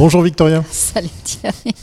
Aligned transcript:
Bonjour 0.00 0.22
Victoria. 0.22 0.64
Salut 0.70 1.10
Thierry. 1.24 1.74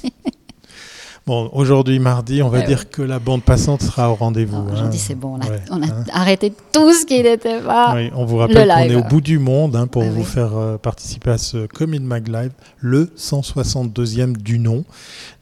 Bon, 1.28 1.52
aujourd'hui, 1.54 2.00
mardi, 2.00 2.42
on 2.42 2.50
va 2.50 2.62
dire 2.62 2.90
que 2.90 3.04
la 3.04 3.20
bande 3.20 3.44
passante 3.44 3.84
sera 3.84 4.10
au 4.10 4.16
rendez-vous. 4.16 4.58
Aujourd'hui, 4.58 4.98
hein. 4.98 5.06
c'est 5.08 5.14
bon. 5.14 5.38
On 5.70 5.84
a, 5.84 5.86
hein. 5.86 6.04
arrêté 6.12 6.52
tout 6.74 6.92
ce 6.96 7.06
qui 7.06 7.22
n'était 7.22 7.60
pas. 7.60 7.94
Oui, 7.94 8.10
on 8.16 8.26
vous 8.26 8.38
rappelle 8.38 8.70
qu'on 8.70 8.92
est 8.92 8.96
au 8.96 9.04
bout 9.04 9.22
du 9.22 9.38
monde 9.38 9.76
hein, 9.76 9.86
pour 9.86 10.02
vous 10.02 10.24
faire 10.24 10.58
euh, 10.58 10.78
participer 10.80 11.30
à 11.30 11.38
ce 11.38 11.68
Comin 11.68 12.00
Mag 12.00 12.28
Live, 12.28 12.54
le 12.80 13.06
162e 13.16 14.36
du 14.36 14.58
nom. 14.58 14.84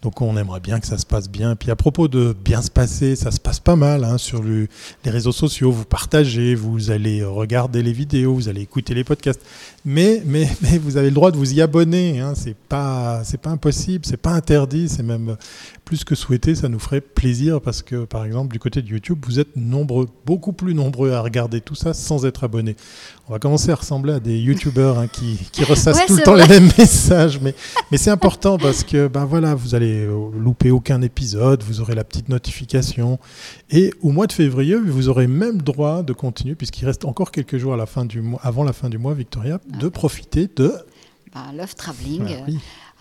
Donc, 0.06 0.22
on 0.22 0.38
aimerait 0.38 0.60
bien 0.60 0.80
que 0.80 0.86
ça 0.86 1.00
se 1.00 1.06
passe 1.06 1.28
bien. 1.28 1.56
Puis, 1.56 1.72
à 1.72 1.76
propos 1.76 2.08
de 2.08 2.36
bien 2.46 2.62
se 2.62 2.70
passer, 2.70 3.16
ça 3.16 3.32
se 3.32 3.40
passe 3.40 3.60
pas 3.60 3.76
mal 3.76 4.20
sur 4.20 4.44
les 4.44 4.68
réseaux 5.04 5.32
sociaux. 5.32 5.72
Vous 5.72 5.84
partagez, 5.84 6.54
vous 6.54 6.92
allez 6.92 7.24
regarder 7.24 7.82
les 7.82 7.92
vidéos, 7.92 8.36
vous 8.36 8.48
allez 8.48 8.62
écouter 8.62 8.94
les 8.94 9.04
podcasts. 9.04 9.42
Mais, 9.84 10.22
vous 10.84 10.98
avez 10.98 11.08
le 11.08 11.16
droit 11.16 11.32
de 11.32 11.38
vous 11.38 11.56
y 11.56 11.60
abonner. 11.60 12.20
Hein. 12.20 12.34
C'est 12.36 12.56
pas, 12.56 13.24
pas 13.42 13.50
impossible, 13.50 14.06
c'est 14.06 14.22
pas 14.22 14.34
interdit, 14.34 14.90
c'est 14.90 15.02
même 15.02 15.38
plus 15.86 16.04
que 16.04 16.14
souhaité, 16.14 16.54
ça 16.54 16.70
nous 16.70 16.80
ferait 16.80 17.02
plaisir 17.02 17.62
parce 17.62 17.82
que, 17.82 18.06
par 18.06 18.26
exemple, 18.26 18.52
du 18.52 18.60
côté 18.60 18.84
de 18.84 18.88
YouTube, 18.88 19.20
vous 19.26 19.40
êtes 19.40 19.56
nombreux, 19.56 20.08
beaucoup 20.26 20.52
plus 20.52 20.76
nombreux 20.76 21.14
à 21.14 21.22
regarder 21.22 21.62
tout 21.62 21.76
ça 21.76 21.94
sans 21.94 22.26
être 22.26 22.44
abonnés. 22.44 22.76
On 23.28 23.34
va 23.34 23.40
commencer 23.40 23.72
à 23.72 23.76
ressembler 23.76 24.14
à 24.14 24.20
des 24.20 24.38
YouTubeurs 24.38 25.00
hein, 25.00 25.08
qui, 25.08 25.40
qui 25.52 25.64
ressassent 25.64 26.06
tout 26.06 26.16
le 26.16 26.22
temps 26.22 26.36
les 26.36 26.48
mêmes 26.48 26.70
messages, 26.78 27.40
mais, 27.42 27.56
mais 27.92 27.98
c'est 27.98 28.12
important 28.12 28.60
parce 28.60 28.84
que, 28.84 29.08
ben 29.08 29.26
voilà, 29.26 29.56
vous 29.56 29.74
allez 29.74 30.06
louper 30.06 30.70
aucun 30.70 31.02
épisode, 31.02 31.64
vous 31.64 31.82
aurez 31.82 31.96
la 31.96 32.04
petite 32.04 32.30
notification, 32.30 33.18
et 33.72 33.92
au 34.04 34.12
mois 34.12 34.28
de 34.28 34.32
février, 34.32 34.76
vous 34.76 35.10
aurez 35.10 35.26
même 35.26 35.64
droit 35.64 36.04
de 36.04 36.14
continuer, 36.14 36.54
puisqu'il 36.54 36.86
reste 36.86 37.04
encore 37.04 37.32
quelques 37.32 37.58
jours 37.58 37.74
à 37.74 37.78
la 37.78 37.88
fin 37.88 38.06
du 38.06 38.22
mois, 38.22 38.40
avant 38.44 38.64
la 38.64 38.74
fin 38.74 38.90
du 38.90 39.00
mois, 39.00 39.16
Victoria, 39.16 39.60
de 39.68 39.88
profiter 39.90 40.48
de... 40.56 40.72
Bah, 41.34 41.46
Love 41.56 41.74
Traveling. 41.74 42.28
Ah 42.30 42.52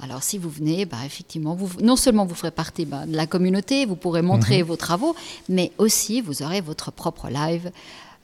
alors 0.03 0.23
si 0.23 0.39
vous 0.39 0.51
venez, 0.51 0.87
bah, 0.87 0.97
effectivement, 1.07 1.55
vous, 1.55 1.69
non 1.81 1.97
seulement 1.97 2.27
vous 2.27 2.35
ferez 2.35 2.51
partie 2.51 2.85
bah, 2.85 3.07
de 3.07 3.15
la 3.15 3.27
communauté, 3.27 3.87
vous 3.87 3.95
pourrez 3.95 4.23
montrer 4.23 4.63
mhm. 4.63 4.69
vos 4.69 4.77
travaux, 4.77 5.15
mais 5.49 5.71
aussi 5.79 6.21
vous 6.21 6.43
aurez 6.43 6.61
votre 6.61 6.91
propre 6.91 7.29
live. 7.29 7.71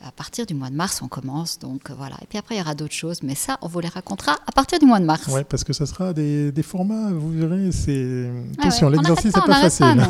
À 0.03 0.13
partir 0.13 0.47
du 0.47 0.55
mois 0.55 0.71
de 0.71 0.75
mars, 0.75 1.01
on 1.03 1.09
commence. 1.09 1.59
Donc 1.59 1.91
euh, 1.91 1.95
voilà. 1.95 2.17
Et 2.23 2.27
puis 2.27 2.39
après, 2.39 2.55
il 2.55 2.59
y 2.59 2.61
aura 2.63 2.75
d'autres 2.75 2.95
choses. 2.95 3.23
Mais 3.23 3.35
ça, 3.35 3.59
on 3.61 3.69
vous 3.69 3.81
les 3.81 3.89
racontera 3.89 4.33
à 4.47 4.53
partir 4.53 4.79
du 4.79 4.87
mois 4.87 4.99
de 4.99 5.05
mars. 5.05 5.29
Oui, 5.31 5.43
parce 5.47 5.63
que 5.63 5.75
ça 5.75 5.85
sera 5.85 6.15
des, 6.15 6.53
formats, 6.63 7.11
vous 7.13 7.31
verrez. 7.31 7.71
C'est... 7.73 8.31
Ah 8.59 8.63
Attention, 8.63 8.89
l'exercice 8.89 9.35
n'est 9.35 9.43
pas 9.43 9.61
facile. 9.61 10.03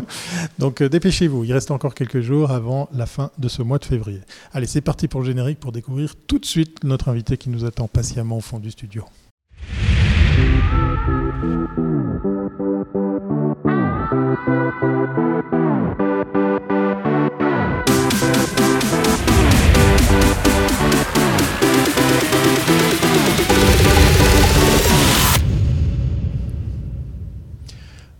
donc 0.58 0.80
euh, 0.80 0.88
dépêchez-vous. 0.88 1.44
Il 1.44 1.52
reste 1.52 1.70
encore 1.70 1.94
quelques 1.94 2.20
jours 2.20 2.50
avant 2.52 2.88
la 2.94 3.06
fin 3.06 3.30
de 3.38 3.48
ce 3.48 3.62
mois 3.62 3.78
de 3.78 3.84
février. 3.84 4.20
Allez, 4.54 4.66
c'est 4.66 4.80
parti 4.80 5.08
pour 5.08 5.20
le 5.20 5.26
générique 5.26 5.60
pour 5.60 5.72
découvrir 5.72 6.14
tout 6.26 6.38
de 6.38 6.46
suite 6.46 6.82
notre 6.82 7.10
invité 7.10 7.36
qui 7.36 7.50
nous 7.50 7.66
attend 7.66 7.86
patiemment 7.86 8.38
au 8.38 8.40
fond 8.40 8.58
du 8.58 8.70
studio. 8.70 9.04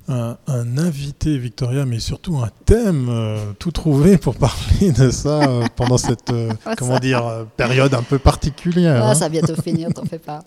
Un, 0.06 0.36
invité, 0.76 1.38
Victoria, 1.38 1.86
mais 1.86 1.98
surtout 1.98 2.36
un 2.36 2.50
thème 2.66 3.08
euh, 3.08 3.52
tout 3.58 3.70
trouvé 3.70 4.18
pour 4.18 4.34
parler 4.36 4.92
de 4.92 5.10
ça 5.10 5.48
euh, 5.48 5.66
pendant 5.76 5.96
cette 5.96 6.30
euh, 6.30 6.52
comment 6.76 6.98
dire 6.98 7.46
période 7.56 7.94
un 7.94 8.02
peu 8.02 8.18
particulière. 8.18 9.02
Ah, 9.02 9.10
hein. 9.10 9.14
Ça 9.14 9.26
va 9.26 9.28
bientôt 9.30 9.54
finir, 9.62 9.88
t'en 9.94 10.04
fais 10.04 10.18
pas. 10.18 10.44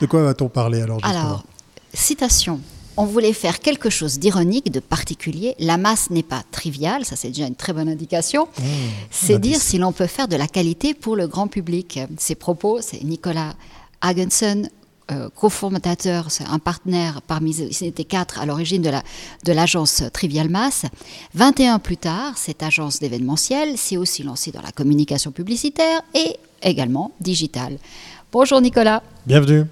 De 0.00 0.06
quoi 0.06 0.22
va-t-on 0.22 0.48
parler 0.48 0.80
alors 0.80 0.98
Alors, 1.04 1.44
citation. 1.92 2.60
On 2.96 3.04
voulait 3.04 3.34
faire 3.34 3.60
quelque 3.60 3.90
chose 3.90 4.18
d'ironique, 4.18 4.72
de 4.72 4.80
particulier. 4.80 5.54
La 5.60 5.76
masse 5.76 6.10
n'est 6.10 6.22
pas 6.22 6.42
triviale, 6.50 7.04
ça 7.04 7.14
c'est 7.14 7.28
déjà 7.28 7.46
une 7.46 7.54
très 7.54 7.74
bonne 7.74 7.90
indication. 7.90 8.48
Mmh, 8.58 8.62
c'est 9.10 9.38
dire 9.38 9.60
si 9.60 9.78
l'on 9.78 9.92
peut 9.92 10.06
faire 10.06 10.28
de 10.28 10.36
la 10.36 10.48
qualité 10.48 10.94
pour 10.94 11.14
le 11.14 11.28
grand 11.28 11.46
public. 11.46 12.00
Ces 12.16 12.34
propos, 12.34 12.80
c'est 12.80 13.04
Nicolas 13.04 13.54
Hagensen, 14.00 14.68
euh, 15.12 15.28
cofondateur, 15.34 16.28
un 16.50 16.58
partenaire 16.58 17.22
parmi 17.22 17.54
ils 17.54 17.84
étaient 17.86 18.04
quatre 18.04 18.40
à 18.40 18.46
l'origine 18.46 18.82
de, 18.82 18.90
la, 18.90 19.02
de 19.44 19.52
l'agence 19.52 20.02
Trivial 20.12 20.48
Mass. 20.48 20.84
21 21.34 21.78
plus 21.78 21.96
tard, 21.96 22.36
cette 22.36 22.62
agence 22.62 22.98
d'événementiel 22.98 23.78
s'est 23.78 23.96
aussi 23.96 24.24
lancée 24.24 24.50
dans 24.50 24.62
la 24.62 24.72
communication 24.72 25.30
publicitaire 25.30 26.02
et 26.14 26.36
également 26.62 27.12
digitale. 27.20 27.78
Bonjour 28.32 28.60
Nicolas. 28.60 29.02
Bienvenue. 29.26 29.66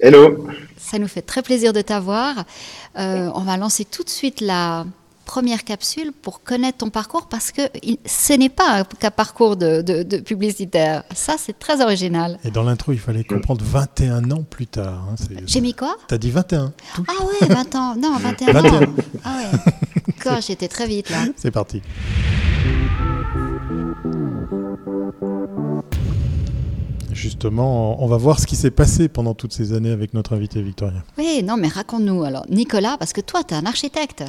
Hello. 0.00 0.46
Ça 0.78 0.98
nous 0.98 1.08
fait 1.08 1.22
très 1.22 1.42
plaisir 1.42 1.72
de 1.72 1.82
t'avoir. 1.82 2.44
Euh, 2.98 3.30
on 3.34 3.42
va 3.42 3.56
lancer 3.56 3.84
tout 3.84 4.02
de 4.02 4.08
suite 4.08 4.40
la 4.40 4.86
première 5.28 5.62
capsule 5.62 6.12
pour 6.12 6.42
connaître 6.42 6.78
ton 6.78 6.88
parcours 6.88 7.28
parce 7.28 7.52
que 7.52 7.60
ce 8.06 8.32
n'est 8.32 8.48
pas 8.48 8.82
un 9.02 9.10
parcours 9.10 9.58
de, 9.58 10.20
publicitaire. 10.20 11.04
Ça, 11.14 11.36
c'est 11.38 11.58
très 11.58 11.82
original. 11.82 12.38
Et 12.44 12.50
dans 12.50 12.62
l'intro, 12.62 12.92
il 12.92 12.98
fallait 12.98 13.24
comprendre 13.24 13.62
21 13.62 14.30
ans 14.30 14.42
plus 14.42 14.66
tard. 14.66 15.06
Hein, 15.12 15.16
J'ai 15.46 15.60
mis 15.60 15.74
quoi? 15.74 15.96
T'as 16.08 16.16
dit 16.16 16.30
21. 16.30 16.72
Ah 17.06 17.24
ouais, 17.24 17.46
20 17.54 17.74
ans. 17.74 17.94
Non, 17.96 18.16
21 18.16 18.64
ans. 18.64 18.80
Ah 19.22 19.36
ouais. 19.36 20.14
Quoi, 20.22 20.40
j'étais 20.40 20.66
très 20.66 20.86
vite 20.86 21.10
là. 21.10 21.18
C'est 21.36 21.50
parti. 21.50 21.82
Justement, 27.12 28.02
on 28.02 28.06
va 28.06 28.16
voir 28.16 28.40
ce 28.40 28.46
qui 28.46 28.56
s'est 28.56 28.70
passé 28.70 29.08
pendant 29.08 29.34
toutes 29.34 29.52
ces 29.52 29.74
années 29.74 29.90
avec 29.90 30.14
notre 30.14 30.32
invité 30.34 30.62
Victoria. 30.62 31.02
Oui, 31.18 31.42
non, 31.44 31.58
mais 31.58 31.68
raconte-nous 31.68 32.24
alors. 32.24 32.46
Nicolas, 32.48 32.96
parce 32.98 33.12
que 33.12 33.20
toi, 33.20 33.44
tu 33.44 33.52
es 33.52 33.56
un 33.58 33.66
architecte. 33.66 34.24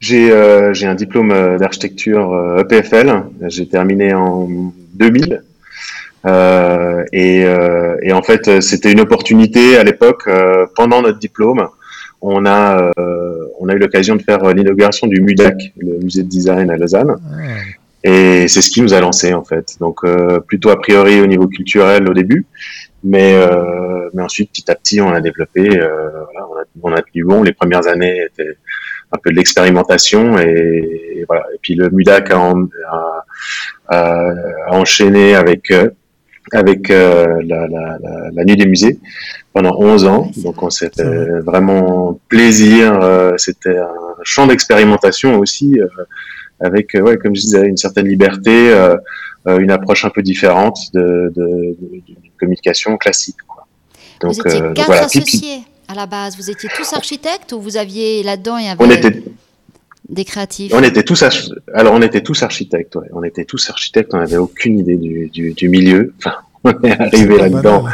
J'ai 0.00 0.32
euh, 0.32 0.72
un 0.82 0.94
diplôme 0.94 1.30
euh, 1.30 1.58
d'architecture 1.58 2.56
EPFL. 2.58 3.08
Euh, 3.08 3.18
e 3.42 3.48
j'ai 3.48 3.68
terminé 3.68 4.14
en 4.14 4.48
2000. 4.94 5.42
Euh, 6.26 7.04
et, 7.12 7.44
euh, 7.44 7.96
et, 8.02 8.12
en 8.12 8.22
fait, 8.22 8.62
c'était 8.62 8.92
une 8.92 9.00
opportunité 9.00 9.76
à 9.76 9.84
l'époque, 9.84 10.28
pendant 10.74 11.02
notre 11.02 11.18
diplôme, 11.18 11.68
on 12.22 12.44
a, 12.44 12.90
on 13.58 13.68
a 13.68 13.74
eu 13.74 13.78
l'occasion 13.78 14.16
de 14.16 14.22
faire 14.22 14.42
l'inauguration 14.52 15.06
du 15.06 15.20
MUDAC, 15.22 15.72
le 15.78 15.98
musée 15.98 16.22
de 16.22 16.28
design 16.28 16.70
à 16.70 16.76
Lausanne. 16.76 17.16
Ah. 17.32 17.36
Et 18.02 18.48
c'est 18.48 18.62
ce 18.62 18.70
qui 18.70 18.80
nous 18.80 18.94
a 18.94 19.00
lancé 19.00 19.34
en 19.34 19.44
fait. 19.44 19.76
Donc 19.78 20.00
plutôt 20.46 20.70
a 20.70 20.78
priori 20.78 21.20
au 21.20 21.26
niveau 21.26 21.46
culturel 21.48 22.08
au 22.08 22.14
début, 22.14 22.46
mais 23.04 23.34
mais 24.14 24.22
ensuite 24.22 24.50
petit 24.52 24.70
à 24.70 24.74
petit 24.74 25.00
on 25.00 25.10
a 25.10 25.20
développé. 25.20 25.68
Voilà, 25.68 26.46
on 26.50 26.56
a, 26.56 26.64
on 26.82 26.92
a 26.92 27.02
tenu 27.02 27.24
bon. 27.24 27.42
Les 27.42 27.52
premières 27.52 27.86
années 27.88 28.26
étaient 28.26 28.56
un 29.12 29.18
peu 29.18 29.30
de 29.30 29.36
l'expérimentation 29.36 30.38
et, 30.38 31.24
voilà. 31.26 31.44
Et 31.54 31.58
puis 31.60 31.74
le 31.74 31.90
MUDAC 31.90 32.30
a, 32.30 32.54
a, 32.90 33.24
a, 33.88 34.34
enchaîné 34.70 35.34
avec 35.34 35.70
euh, 35.70 35.90
avec 36.52 36.90
euh, 36.90 37.40
la, 37.44 37.68
la, 37.68 37.98
la, 38.00 38.30
la, 38.32 38.44
nuit 38.44 38.56
des 38.56 38.66
musées 38.66 38.98
pendant 39.52 39.76
11 39.78 40.06
ans. 40.06 40.30
Donc 40.38 40.62
on 40.62 40.70
s'était 40.70 41.40
vraiment 41.40 42.18
plaisir. 42.28 42.98
C'était 43.36 43.76
un 43.76 43.92
champ 44.24 44.46
d'expérimentation 44.46 45.38
aussi 45.38 45.78
avec, 46.60 46.94
euh, 46.94 47.00
ouais, 47.00 47.16
comme 47.16 47.34
je 47.34 47.40
disais, 47.40 47.66
une 47.66 47.76
certaine 47.76 48.06
liberté, 48.06 48.70
euh, 48.70 48.96
euh, 49.48 49.58
une 49.58 49.70
approche 49.70 50.04
un 50.04 50.10
peu 50.10 50.22
différente 50.22 50.78
de, 50.92 51.32
de, 51.34 51.76
d'une 51.80 52.16
communication 52.38 52.96
classique. 52.96 53.38
Quoi. 53.46 53.66
Donc, 54.20 54.34
vous 54.34 54.40
étiez 54.40 54.72
quatre 54.74 54.92
associés 54.92 55.62
à 55.90 55.94
la 55.94 56.06
base. 56.06 56.36
Vous 56.36 56.50
étiez 56.50 56.68
tous 56.76 56.92
architectes 56.92 57.52
ou 57.52 57.60
vous 57.60 57.76
aviez 57.76 58.22
là-dedans 58.22 58.58
il 58.58 58.66
y 58.66 58.68
avait 58.68 58.82
on 58.82 58.90
était, 58.90 59.22
des 60.08 60.24
créatifs 60.24 60.72
On 60.74 60.82
était 60.82 61.02
tous 61.02 61.24
alors 61.74 61.94
on 61.94 62.02
était 62.02 62.22
tous 62.22 62.42
architectes. 62.42 62.96
Ouais. 62.96 63.08
On 63.12 63.22
était 63.22 63.44
tous 63.44 63.70
architectes. 63.70 64.12
On 64.14 64.18
n'avait 64.18 64.36
aucune 64.36 64.78
idée 64.78 64.96
du, 64.96 65.28
du, 65.28 65.52
du 65.52 65.68
milieu. 65.68 66.14
Enfin, 66.18 66.36
on 66.64 66.86
est 66.86 67.00
arrivé 67.00 67.38
là-dedans 67.38 67.84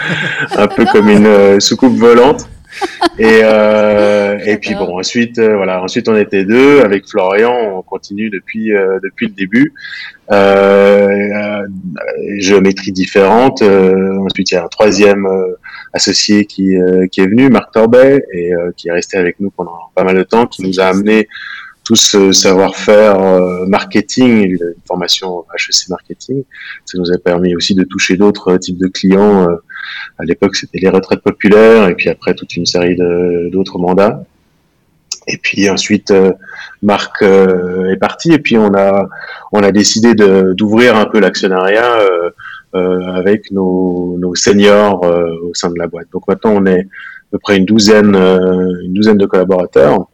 un 0.56 0.68
peu 0.68 0.84
comme 0.86 1.08
une 1.08 1.60
soucoupe 1.60 1.96
volante 1.96 2.48
et, 3.18 3.40
euh, 3.42 4.38
et 4.44 4.58
puis 4.58 4.74
bon, 4.74 4.98
ensuite, 4.98 5.38
euh, 5.38 5.56
voilà, 5.56 5.82
ensuite 5.82 6.08
on 6.08 6.16
était 6.16 6.44
deux 6.44 6.80
avec 6.80 7.08
Florian, 7.08 7.54
on 7.76 7.82
continue 7.82 8.30
depuis 8.30 8.72
euh, 8.72 8.98
depuis 9.02 9.26
le 9.26 9.32
début. 9.32 9.72
Géométrie 12.38 12.92
différente. 12.92 13.62
ensuite, 13.62 14.50
il 14.50 14.54
y 14.54 14.56
a 14.56 14.64
un 14.64 14.68
troisième 14.68 15.28
associé 15.92 16.46
qui 16.46 16.74
qui 17.12 17.20
est 17.20 17.26
venu, 17.26 17.48
Marc 17.48 17.72
Torbet, 17.72 18.24
et 18.32 18.50
qui 18.76 18.88
est 18.88 18.92
resté 18.92 19.18
avec 19.18 19.38
nous 19.38 19.50
pendant 19.50 19.78
pas 19.94 20.02
mal 20.02 20.16
de 20.16 20.24
temps, 20.24 20.46
qui 20.46 20.62
nous 20.62 20.80
a 20.80 20.86
amené 20.86 21.28
tout 21.84 21.94
ce 21.94 22.32
savoir-faire 22.32 23.20
marketing, 23.68 24.50
une 24.50 24.74
formation 24.84 25.44
HEC 25.54 25.88
marketing. 25.90 26.42
Ça 26.84 26.98
nous 26.98 27.12
a 27.12 27.18
permis 27.18 27.54
aussi 27.54 27.76
de 27.76 27.84
toucher 27.84 28.16
d'autres 28.16 28.56
types 28.56 28.78
de 28.78 28.88
clients 28.88 29.46
à 30.18 30.24
l'époque, 30.24 30.56
c'était 30.56 30.78
les 30.78 30.88
retraites 30.88 31.20
populaires 31.20 31.88
et 31.88 31.94
puis 31.94 32.08
après 32.08 32.34
toute 32.34 32.56
une 32.56 32.66
série 32.66 32.96
d'autres 33.50 33.78
mandats. 33.78 34.24
Et 35.28 35.38
puis 35.38 35.68
ensuite, 35.68 36.10
euh, 36.10 36.32
Marc 36.82 37.22
euh, 37.22 37.90
est 37.90 37.96
parti 37.96 38.32
et 38.32 38.38
puis 38.38 38.56
on 38.56 38.72
a 38.74 39.72
décidé 39.72 40.14
d'ouvrir 40.14 40.96
un 40.96 41.06
peu 41.06 41.18
l'actionnariat 41.20 41.98
euh, 42.74 43.00
avec 43.14 43.50
nos, 43.50 44.34
seniors 44.34 45.02
au 45.02 45.54
sein 45.54 45.70
de 45.70 45.78
la 45.78 45.86
boîte. 45.86 46.08
Donc 46.12 46.28
maintenant 46.28 46.52
on 46.54 46.66
est 46.66 46.86
peu 47.30 47.38
près 47.38 47.56
une 47.56 47.64
douzaine, 47.64 48.12
de 48.12 49.26
collaborateurs 49.26 50.08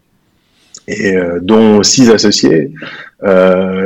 dont 1.42 1.82
six 1.82 2.10
associés, 2.10 2.72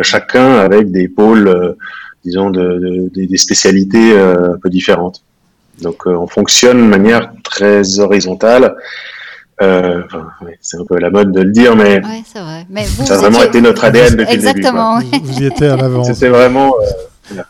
chacun 0.03 0.59
avec 0.59 0.91
des 0.91 1.09
pôles, 1.09 1.77
disons, 2.25 2.51
de, 2.51 3.11
des 3.15 3.37
spécialités 3.37 4.17
un 4.19 4.59
peu 4.63 4.69
différentes. 4.69 5.23
Donc 5.83 6.07
on 6.07 6.27
fonctionne 6.27 6.79
de 6.79 6.89
manière 6.89 7.33
très 7.43 8.01
horizontale 8.01 8.77
euh, 9.63 10.03
c'est 10.61 10.77
un 10.77 10.85
peu 10.85 10.99
la 10.99 11.11
mode 11.11 11.33
de 11.33 11.41
le 11.41 11.51
dire, 11.51 11.77
mais, 11.77 12.03
ça 12.27 13.15
a 13.15 13.17
vraiment 13.17 13.43
été 13.43 13.61
notre 13.61 13.85
ADN 13.85 14.17
depuis 14.17 14.35
Exactement, 14.35 14.99
le 14.99 15.05
début. 15.05 15.25
Vous, 15.25 15.41
y 15.41 15.47
étiez 15.47 15.69
à 15.69 15.77
l'avant. 15.77 16.05
C'était 16.05 16.29
vraiment, 16.29 16.75
euh, 17.33 17.43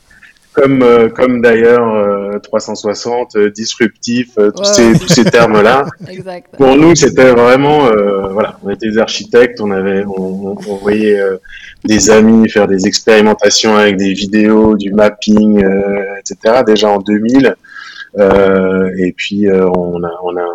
comme, 0.52 0.82
euh, 0.82 1.08
comme 1.08 1.43
d'ailleurs 1.43 2.40
360, 2.43 3.37
disruptif, 3.52 4.34
tous, 4.37 4.64
ces, 4.64 4.96
tous 4.96 5.08
ces 5.08 5.25
termes-là. 5.25 5.87
Pour 6.56 6.76
nous, 6.76 6.94
c'était 6.94 7.32
vraiment, 7.32 7.90
voilà, 8.31 8.56
on 8.62 8.70
était 8.70 8.88
des 8.88 8.99
architectes, 8.99 9.61
on 9.61 9.73
avait, 9.73 10.05
on, 10.05 10.56
on 10.64 10.76
voyait 10.76 11.20
des 11.84 12.11
amis 12.11 12.49
faire 12.49 12.69
des 12.69 12.87
expérimentations 12.87 13.75
avec 13.75 13.96
des 13.96 14.12
vidéos, 14.12 14.76
du 14.76 14.93
mapping, 14.93 15.64
etc. 16.20 16.62
Déjà 16.64 16.88
en 16.88 16.99
2000. 16.99 17.56
Euh, 18.18 18.90
et 18.98 19.12
puis 19.12 19.46
euh, 19.46 19.68
on, 19.76 20.02
a, 20.02 20.10
on, 20.22 20.36
a, 20.36 20.46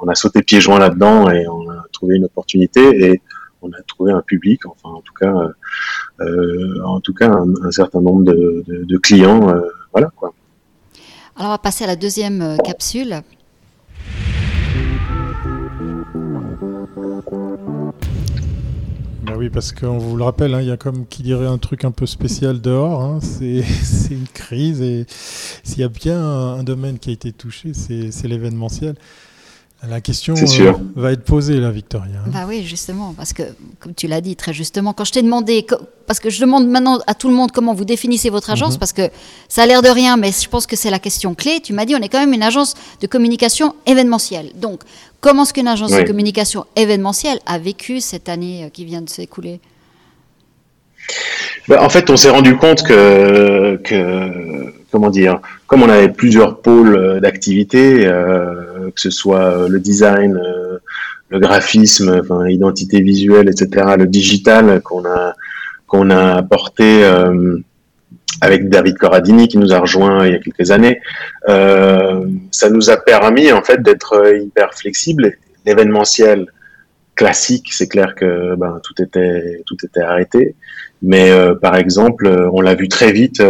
on, 0.00 0.08
a, 0.08 0.14
sauté 0.14 0.42
pieds 0.42 0.60
joints 0.60 0.78
là-dedans 0.78 1.30
et 1.30 1.46
on 1.48 1.68
a 1.68 1.84
trouvé 1.92 2.16
une 2.16 2.24
opportunité 2.24 2.80
et 2.80 3.20
on 3.60 3.70
a 3.72 3.82
trouvé 3.86 4.12
un 4.12 4.22
public, 4.22 4.64
enfin 4.66 4.88
en 4.88 5.00
tout 5.00 5.12
cas, 5.12 5.34
euh, 6.20 6.82
en 6.84 7.00
tout 7.00 7.12
cas 7.12 7.30
un, 7.30 7.70
certain 7.70 8.00
nombre 8.00 8.24
de, 8.24 8.64
de 8.66 8.98
clients, 8.98 9.54
voilà 9.92 10.10
quoi. 10.16 10.32
Alors 11.36 11.48
on 11.48 11.54
va 11.54 11.58
passer 11.58 11.84
à 11.84 11.88
la 11.88 11.96
deuxième 11.96 12.56
capsule. 12.64 13.22
Ben 19.24 19.36
oui, 19.38 19.48
parce 19.48 19.72
qu'on 19.72 19.96
vous 19.96 20.16
le 20.18 20.24
rappelle, 20.24 20.52
hein, 20.52 20.60
il 20.60 20.68
y 20.68 20.70
a 20.70 20.76
comme 20.76 21.06
qui 21.06 21.22
dirait 21.22 21.46
un 21.46 21.56
truc 21.56 21.86
un 21.86 21.92
peu 21.92 22.04
spécial 22.04 22.60
dehors. 22.60 23.00
Hein, 23.00 23.20
c'est 23.22 23.64
une 24.10 24.28
crise 24.28 24.82
et 24.82 25.06
s'il 25.08 25.78
y 25.78 25.82
a 25.82 25.88
bien 25.88 26.20
un, 26.22 26.62
domaine 26.62 26.98
qui 26.98 27.08
a 27.08 27.12
été 27.14 27.32
touché, 27.32 27.72
c'est 27.72 28.28
l'événementiel. 28.28 28.96
La 29.88 30.00
question 30.00 30.34
euh, 30.34 30.72
va 30.96 31.12
être 31.12 31.24
posée 31.24 31.58
là, 31.58 31.70
Victoria. 31.70 32.20
Hein. 32.24 32.30
Bah 32.32 32.44
oui, 32.48 32.64
justement, 32.64 33.12
parce 33.16 33.32
que 33.32 33.42
comme 33.80 33.94
tu 33.94 34.06
l'as 34.06 34.20
dit 34.20 34.36
très 34.36 34.52
justement, 34.52 34.92
quand 34.92 35.04
je 35.04 35.12
t'ai 35.12 35.22
demandé, 35.22 35.66
parce 36.06 36.20
que 36.20 36.30
je 36.30 36.40
demande 36.40 36.68
maintenant 36.68 36.98
à 37.06 37.14
tout 37.14 37.28
le 37.28 37.34
monde 37.34 37.52
comment 37.52 37.74
vous 37.74 37.84
définissez 37.84 38.30
votre 38.30 38.50
agence, 38.50 38.74
mhm. 38.74 38.78
parce 38.78 38.92
que 38.92 39.10
ça 39.48 39.62
a 39.62 39.66
l'air 39.66 39.82
de 39.82 39.88
rien, 39.88 40.16
mais 40.16 40.32
je 40.32 40.48
pense 40.48 40.66
que 40.66 40.76
c'est 40.76 40.90
la 40.90 40.98
question 40.98 41.34
clé. 41.34 41.60
Tu 41.62 41.72
m'as 41.72 41.84
dit, 41.84 41.94
on 41.94 42.00
est 42.00 42.08
quand 42.08 42.20
même 42.20 42.32
une 42.32 42.42
agence 42.42 42.74
de 43.00 43.06
communication 43.06 43.74
événementielle. 43.86 44.52
Donc, 44.54 44.80
comment 45.20 45.42
est-ce 45.42 45.52
qu'une 45.52 45.68
agence 45.68 45.90
de 45.90 46.02
communication 46.02 46.64
événementielle 46.76 47.40
a 47.46 47.58
vécu 47.58 48.00
cette 48.00 48.28
année 48.28 48.64
euh, 48.64 48.68
qui 48.70 48.84
vient 48.84 49.02
de 49.02 49.10
s'écouler? 49.10 49.60
Bah, 51.68 51.82
En 51.82 51.88
fait, 51.88 52.10
on 52.10 52.16
s'est 52.16 52.30
rendu 52.30 52.56
compte 52.56 52.82
que, 52.82 53.78
comment 54.90 55.10
dire, 55.10 55.40
comme 55.66 55.82
on 55.82 55.88
avait 55.88 56.08
plusieurs 56.08 56.60
pôles 56.60 56.96
euh, 56.96 57.20
d'activité, 57.20 58.06
euh, 58.06 58.90
que 58.94 59.00
ce 59.00 59.10
soit 59.10 59.44
euh, 59.44 59.68
le 59.68 59.80
design, 59.80 60.40
le 61.30 61.38
graphisme, 61.40 62.20
enfin, 62.22 62.46
identité 62.48 63.00
visuelle, 63.00 63.48
etc., 63.48 63.94
le 63.98 64.06
digital 64.06 64.80
qu'on 64.82 65.04
a 65.04 65.34
qu'on 65.86 66.10
a 66.10 66.34
apporté 66.36 67.04
avec 68.40 68.68
David 68.68 68.96
Corradini 68.98 69.48
qui 69.48 69.58
nous 69.58 69.72
a 69.72 69.78
rejoint 69.78 70.26
il 70.26 70.32
y 70.32 70.36
a 70.36 70.38
quelques 70.38 70.70
années, 70.70 71.00
ça 71.46 72.70
nous 72.70 72.90
a 72.90 72.96
permis 72.96 73.52
en 73.52 73.62
fait 73.62 73.82
d'être 73.82 74.34
hyper 74.40 74.74
flexible. 74.74 75.34
L'événementiel 75.66 76.46
classique, 77.14 77.72
c'est 77.72 77.88
clair 77.88 78.14
que 78.14 78.54
ben, 78.56 78.80
tout 78.82 79.00
était 79.02 79.62
tout 79.66 79.76
était 79.84 80.00
arrêté, 80.00 80.54
mais 81.02 81.30
par 81.60 81.76
exemple, 81.76 82.48
on 82.52 82.60
l'a 82.60 82.74
vu 82.74 82.88
très 82.88 83.12
vite 83.12 83.42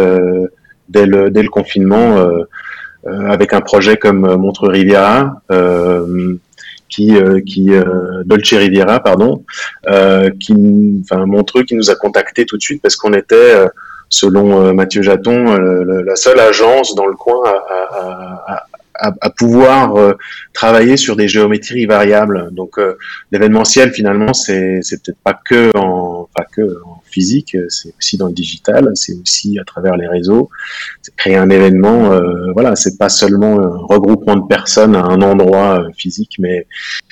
dès 0.89 1.05
le, 1.05 1.29
dès 1.29 1.43
le 1.43 1.49
confinement 1.49 2.17
euh, 2.17 2.43
euh, 3.07 3.27
avec 3.29 3.53
un 3.53 3.61
projet 3.61 3.97
comme 3.97 4.25
euh, 4.25 4.37
Montreux 4.37 4.69
Riviera 4.69 5.41
qui, 6.87 7.13
qui 7.45 7.71
Dolce 8.25 8.53
Riviera, 8.53 9.01
pardon, 9.01 9.43
qui, 10.39 11.03
Montreux 11.11 11.63
qui 11.63 11.75
nous 11.75 11.89
a 11.89 11.95
contacté 11.95 12.45
tout 12.45 12.55
de 12.55 12.61
suite 12.61 12.81
parce 12.81 12.95
qu'on 12.95 13.11
était, 13.13 13.65
selon 14.07 14.73
Mathieu 14.73 15.01
Jaton, 15.01 15.57
la 15.57 16.15
seule 16.15 16.39
agence 16.39 16.95
dans 16.95 17.07
le 17.07 17.15
coin 17.15 17.41
à 17.43 18.65
pouvoir 19.37 19.95
euh, 19.95 20.13
travailler 20.53 20.97
sur 20.97 21.15
des 21.15 21.27
géométries 21.27 21.85
variables. 21.85 22.49
Donc 22.51 22.77
euh, 22.77 22.97
l'événementiel 23.31 23.91
finalement 23.91 24.33
c'est 24.33 24.79
c'est 24.81 25.01
peut-être 25.03 25.19
pas 25.23 25.39
que 25.45 25.75
en 25.77 26.29
pas 26.35 26.45
que 26.45 26.81
en 26.85 27.01
physique, 27.15 27.57
c'est 27.69 27.93
aussi 27.97 28.17
dans 28.17 28.27
le 28.27 28.33
digital, 28.33 28.91
c'est 28.95 29.15
aussi 29.21 29.57
à 29.57 29.63
travers 29.63 29.95
les 29.95 30.07
réseaux. 30.07 30.49
Créer 31.15 31.37
un 31.37 31.49
événement, 31.49 32.11
euh, 32.11 32.51
voilà, 32.53 32.75
c'est 32.75 32.97
pas 32.97 33.07
seulement 33.09 33.59
un 33.59 33.77
regroupement 33.93 34.35
de 34.35 34.47
personnes 34.47 34.95
à 34.95 35.03
un 35.03 35.21
endroit 35.21 35.79
euh, 35.79 35.89
physique, 35.97 36.35
mais 36.39 36.67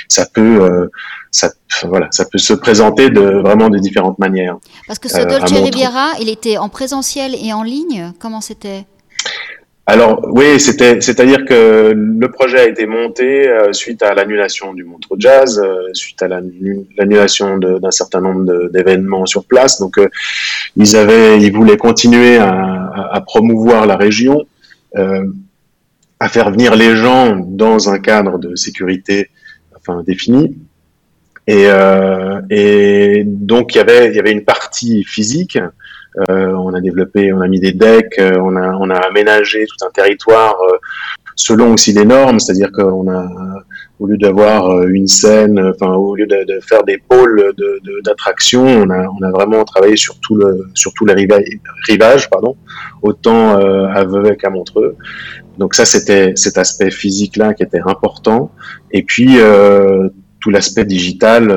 ça 0.09 0.25
peut 0.25 0.89
ça, 1.31 1.50
voilà, 1.86 2.07
ça 2.12 2.25
peut 2.25 2.38
se 2.38 2.53
présenter 2.53 3.09
de 3.09 3.41
vraiment 3.41 3.69
de 3.69 3.79
différentes 3.79 4.19
manières. 4.19 4.57
Parce 4.88 5.00
que 5.00 5.09
ce 5.09 5.21
Dolce 5.21 5.51
Riviera, 5.51 6.12
il 6.21 6.29
était 6.29 6.57
en 6.57 6.69
présentiel 6.69 7.33
et 7.36 7.53
en 7.53 7.63
ligne. 7.63 8.13
Comment 8.19 8.41
c'était? 8.41 8.86
Alors 9.85 10.25
oui, 10.31 10.62
c'était, 10.62 11.01
c'est-à-dire 11.01 11.44
que 11.44 11.91
le 11.94 12.31
projet 12.31 12.59
a 12.59 12.68
été 12.69 12.85
monté 12.85 13.50
euh, 13.50 13.74
suite 13.74 14.01
à 14.01 14.13
l'annulation 14.13 14.74
du 14.74 14.85
Montreux 14.85 15.18
Jazz, 15.19 15.59
euh, 15.59 15.89
suite 15.94 16.21
à 16.21 16.30
l'annulation 16.30 17.57
d'un 17.57 17.91
certain 17.91 18.21
nombre 18.21 18.69
d'événements 18.69 19.25
sur 19.25 19.44
place. 19.44 19.80
Donc 19.81 19.97
euh, 19.97 20.07
ils 20.77 20.95
avaient, 20.95 21.41
ils 21.41 21.51
voulaient 21.51 21.75
continuer 21.75 22.38
à, 22.38 23.21
promouvoir 23.25 23.85
la 23.85 23.97
région, 23.97 24.45
à 24.95 26.29
faire 26.29 26.51
venir 26.51 26.75
les 26.75 26.95
gens 26.95 27.36
dans 27.36 27.89
un 27.89 28.00
cadre 28.00 28.38
de 28.38 28.56
sécurité, 28.56 29.29
enfin 29.75 30.03
défini. 30.03 30.57
Et, 31.47 31.68
et 32.50 33.24
donc 33.25 33.75
il 33.75 33.77
y 33.77 33.81
avait, 33.81 34.09
il 34.09 34.15
y 34.15 34.19
avait 34.19 34.31
une 34.31 34.45
partie 34.45 35.03
physique 35.03 35.57
on 36.27 36.74
a 36.74 36.81
développé, 36.81 37.33
on 37.33 37.42
a 37.42 37.48
mis 37.48 37.60
des 37.60 37.74
decks, 37.74 38.19
euh, 38.19 38.38
on 38.39 38.56
a, 38.89 38.98
aménagé 38.98 39.65
tout 39.65 39.86
un 39.86 39.89
territoire 39.92 40.56
euh, 40.62 40.77
selon 41.36 41.74
aussi 41.74 41.94
les 41.94 42.06
normes, 42.06 42.39
c'est-à-dire 42.39 42.71
qu'on 42.71 43.10
a, 43.10 43.27
au 44.00 44.07
lieu 44.07 44.18
d'avoir 44.18 44.83
une 44.88 45.07
scène, 45.07 45.60
enfin 45.60 45.94
au 45.94 46.15
lieu 46.15 46.27
de, 46.27 46.60
faire 46.62 46.84
des 46.84 46.98
pôles 46.98 47.53
d'attraction, 48.03 48.63
on 48.65 48.89
a, 48.89 49.32
vraiment 49.32 49.63
travaillé 49.65 49.96
sur 49.96 50.20
tout 50.20 50.36
le, 50.36 50.67
sur 50.75 50.93
tous 50.93 51.05
les 51.05 51.27
rivages, 51.88 52.29
pardon, 52.29 52.55
autant 53.01 53.55
à 53.55 54.03
Vevey 54.03 54.36
qu'à 54.36 54.51
Montreux. 54.51 54.96
Donc 55.58 55.74
ça, 55.74 55.86
c'était 55.86 56.34
cet 56.36 56.58
aspect 56.60 56.91
physique-là 56.91 57.55
qui 57.55 57.63
était 57.63 57.82
important. 57.84 58.51
Et 58.91 59.01
puis 59.01 59.38
tout 60.39 60.50
l'aspect 60.51 60.86
digital, 60.86 61.48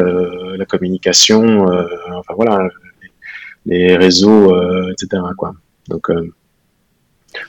la 0.56 0.64
communication, 0.64 1.66
enfin 1.66 2.34
voilà, 2.34 2.66
les 3.66 3.96
réseaux, 3.96 4.54
euh, 4.54 4.92
etc. 4.92 5.22
Quoi. 5.36 5.54
Donc, 5.88 6.10
euh, 6.10 6.32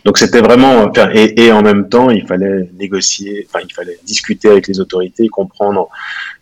donc 0.03 0.17
c'était 0.17 0.41
vraiment, 0.41 0.91
et, 1.13 1.45
et, 1.45 1.51
en 1.51 1.61
même 1.61 1.87
temps, 1.87 2.09
il 2.09 2.25
fallait 2.25 2.69
négocier, 2.77 3.47
enfin, 3.47 3.63
il 3.67 3.73
fallait 3.73 3.97
discuter 4.05 4.49
avec 4.49 4.67
les 4.67 4.79
autorités, 4.79 5.27
comprendre 5.27 5.87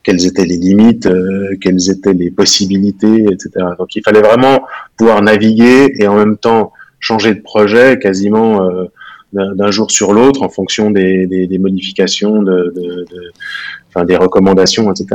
quelles 0.04 0.26
étaient 0.26 0.46
les 0.46 0.58
limites, 0.58 1.06
euh, 1.06 1.56
quelles 1.62 1.90
étaient 1.90 2.14
les 2.14 2.32
possibilités, 2.32 3.26
etc. 3.32 3.50
Donc 3.78 3.96
il 3.96 4.04
fallait 4.04 4.22
vraiment 4.22 4.66
pouvoir 4.98 5.22
naviguer 5.22 5.92
et 6.00 6.08
en 6.08 6.16
même 6.16 6.38
temps 6.38 6.74
changer 7.00 7.36
de 7.36 7.42
projet 7.42 8.00
quasiment 8.00 8.64
euh, 8.64 8.86
d'un 9.34 9.72
jour 9.72 9.92
sur 9.92 10.14
l'autre 10.14 10.44
en 10.44 10.50
fonction 10.50 10.92
des, 10.92 11.28
des, 11.28 11.46
des 11.46 11.58
modifications, 11.58 12.42
de, 12.42 12.74
de, 12.76 13.06
de, 13.12 14.06
des 14.06 14.16
recommandations, 14.16 14.92
etc. 14.92 15.08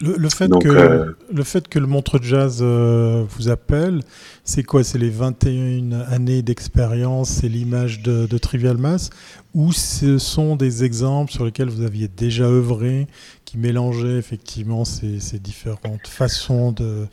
Le, 0.00 0.28
fait 0.28 0.50
que, 0.50 0.68
euh, 0.68 1.12
le 1.32 1.44
fait 1.44 1.68
que 1.68 1.78
le 1.78 1.86
Montre 1.86 2.18
Jazz 2.20 2.58
euh, 2.62 3.24
vous 3.30 3.48
appelle, 3.48 4.00
c'est 4.42 4.64
quoi? 4.64 4.82
C'est 4.82 4.98
les 4.98 5.10
21 5.10 5.92
années 6.08 6.42
d'expérience, 6.42 7.30
c'est 7.30 7.48
l'image 7.48 8.02
de, 8.02 8.38
Trivial 8.38 8.76
Mass? 8.76 9.10
Ou 9.54 9.72
ce 9.72 10.18
sont 10.18 10.56
des 10.56 10.82
exemples 10.82 11.30
sur 11.30 11.44
lesquels 11.44 11.68
vous 11.68 11.82
aviez 11.82 12.08
déjà 12.08 12.44
œuvré, 12.44 13.06
qui 13.44 13.56
mélangeaient 13.56 14.18
effectivement 14.18 14.84
ces, 14.84 15.20
différentes 15.38 16.08
façons 16.08 16.72
de, 16.72 17.06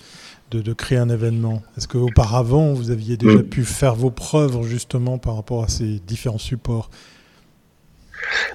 de, 0.50 0.74
créer 0.74 0.98
un 0.98 1.10
événement? 1.10 1.62
Est-ce 1.78 1.88
qu'auparavant, 1.88 2.74
vous 2.74 2.90
aviez 2.90 3.16
déjà 3.16 3.40
mm. 3.40 3.44
pu 3.44 3.64
faire 3.64 3.94
vos 3.94 4.12
preuves 4.12 4.64
justement 4.64 5.20
par 5.20 5.36
rapport 5.36 5.64
à 5.64 5.68
ces 5.68 6.00
différents 6.08 6.40
supports 6.40 6.90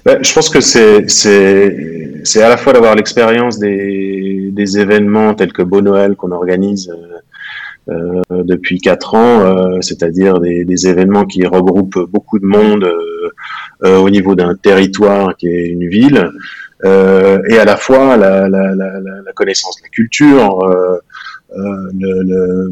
ben, 0.05 0.23
je 0.23 0.33
pense 0.33 0.49
que 0.49 0.61
c'est 0.61 2.41
à 2.41 2.49
la 2.49 2.57
fois 2.57 2.73
d'avoir 2.73 2.95
l'expérience 2.95 3.59
des, 3.59 4.49
des 4.51 4.79
événements 4.79 5.33
tels 5.33 5.53
que 5.53 5.61
Beau 5.61 5.81
Noël 5.81 6.15
qu'on 6.15 6.31
organise, 6.31 6.91
euh, 7.89 8.21
depuis 8.29 8.79
quatre 8.79 9.15
ans, 9.15 9.79
c'est-à-dire 9.81 10.39
des, 10.39 10.65
des, 10.65 10.87
événements 10.87 11.25
qui 11.25 11.45
regroupent 11.45 11.99
beaucoup 12.09 12.37
de 12.37 12.45
monde 12.45 12.91
au 13.83 14.09
niveau 14.09 14.35
d'un 14.35 14.55
territoire 14.55 15.37
qui 15.37 15.47
est 15.47 15.67
une 15.67 15.87
ville, 15.87 16.29
et 16.83 17.57
à 17.57 17.65
la 17.65 17.77
fois 17.77 18.17
la, 18.17 18.49
la, 18.49 18.75
la, 18.75 18.99
la 18.99 19.33
connaissance 19.33 19.77
de 19.77 19.83
la 19.83 19.89
culture, 19.89 20.59
le, 21.55 22.23
le, 22.23 22.71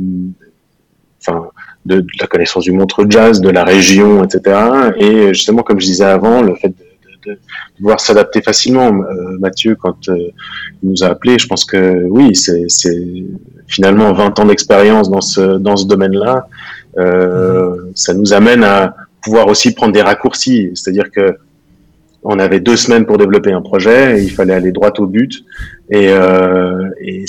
enfin, 1.22 1.50
de, 1.86 2.02
de, 2.02 2.08
la 2.20 2.28
connaissance 2.28 2.64
du 2.64 2.72
montre 2.72 3.06
jazz, 3.10 3.42
de 3.42 3.50
la 3.50 3.64
région, 3.64 4.24
etc. 4.24 4.58
Et 4.98 5.34
justement, 5.34 5.64
comme 5.64 5.80
je 5.80 5.86
disais 5.86 6.06
avant, 6.06 6.42
le 6.42 6.56
fait 6.56 6.70
de, 6.70 6.74
de, 7.26 7.32
de 7.34 7.40
pouvoir 7.78 8.00
s'adapter 8.00 8.42
facilement. 8.42 8.92
Euh, 9.04 9.38
Mathieu, 9.40 9.76
quand 9.76 10.10
euh, 10.10 10.16
il 10.84 10.90
nous 10.90 11.04
a 11.04 11.08
appelé, 11.08 11.38
je 11.40 11.48
pense 11.48 11.66
que 11.66 12.06
oui, 12.10 12.36
c'est 12.36 12.66
finalement 13.68 14.14
20 14.14 14.40
ans 14.40 14.46
d'expérience 14.46 15.10
dans 15.10 15.22
ce, 15.22 15.58
dans 15.58 15.76
ce 15.76 15.88
domaine-là. 15.88 16.48
Euh, 16.98 17.92
ça 17.96 18.14
nous 18.14 18.34
amène 18.34 18.64
à 18.64 18.96
pouvoir 19.22 19.48
aussi 19.48 19.74
prendre 19.74 19.94
des 19.94 20.02
raccourcis. 20.02 20.72
C'est-à-dire 20.74 21.12
que 21.12 21.38
on 22.28 22.40
avait 22.40 22.60
deux 22.60 22.76
semaines 22.76 23.06
pour 23.06 23.20
développer 23.20 23.52
un 23.52 23.62
projet, 23.62 24.20
et 24.20 24.24
il 24.24 24.32
fallait 24.32 24.56
aller 24.56 24.72
droit 24.72 24.92
au 24.98 25.06
but. 25.06 25.46
Et, 25.92 26.10
euh, 26.10 26.90
et 27.00 27.26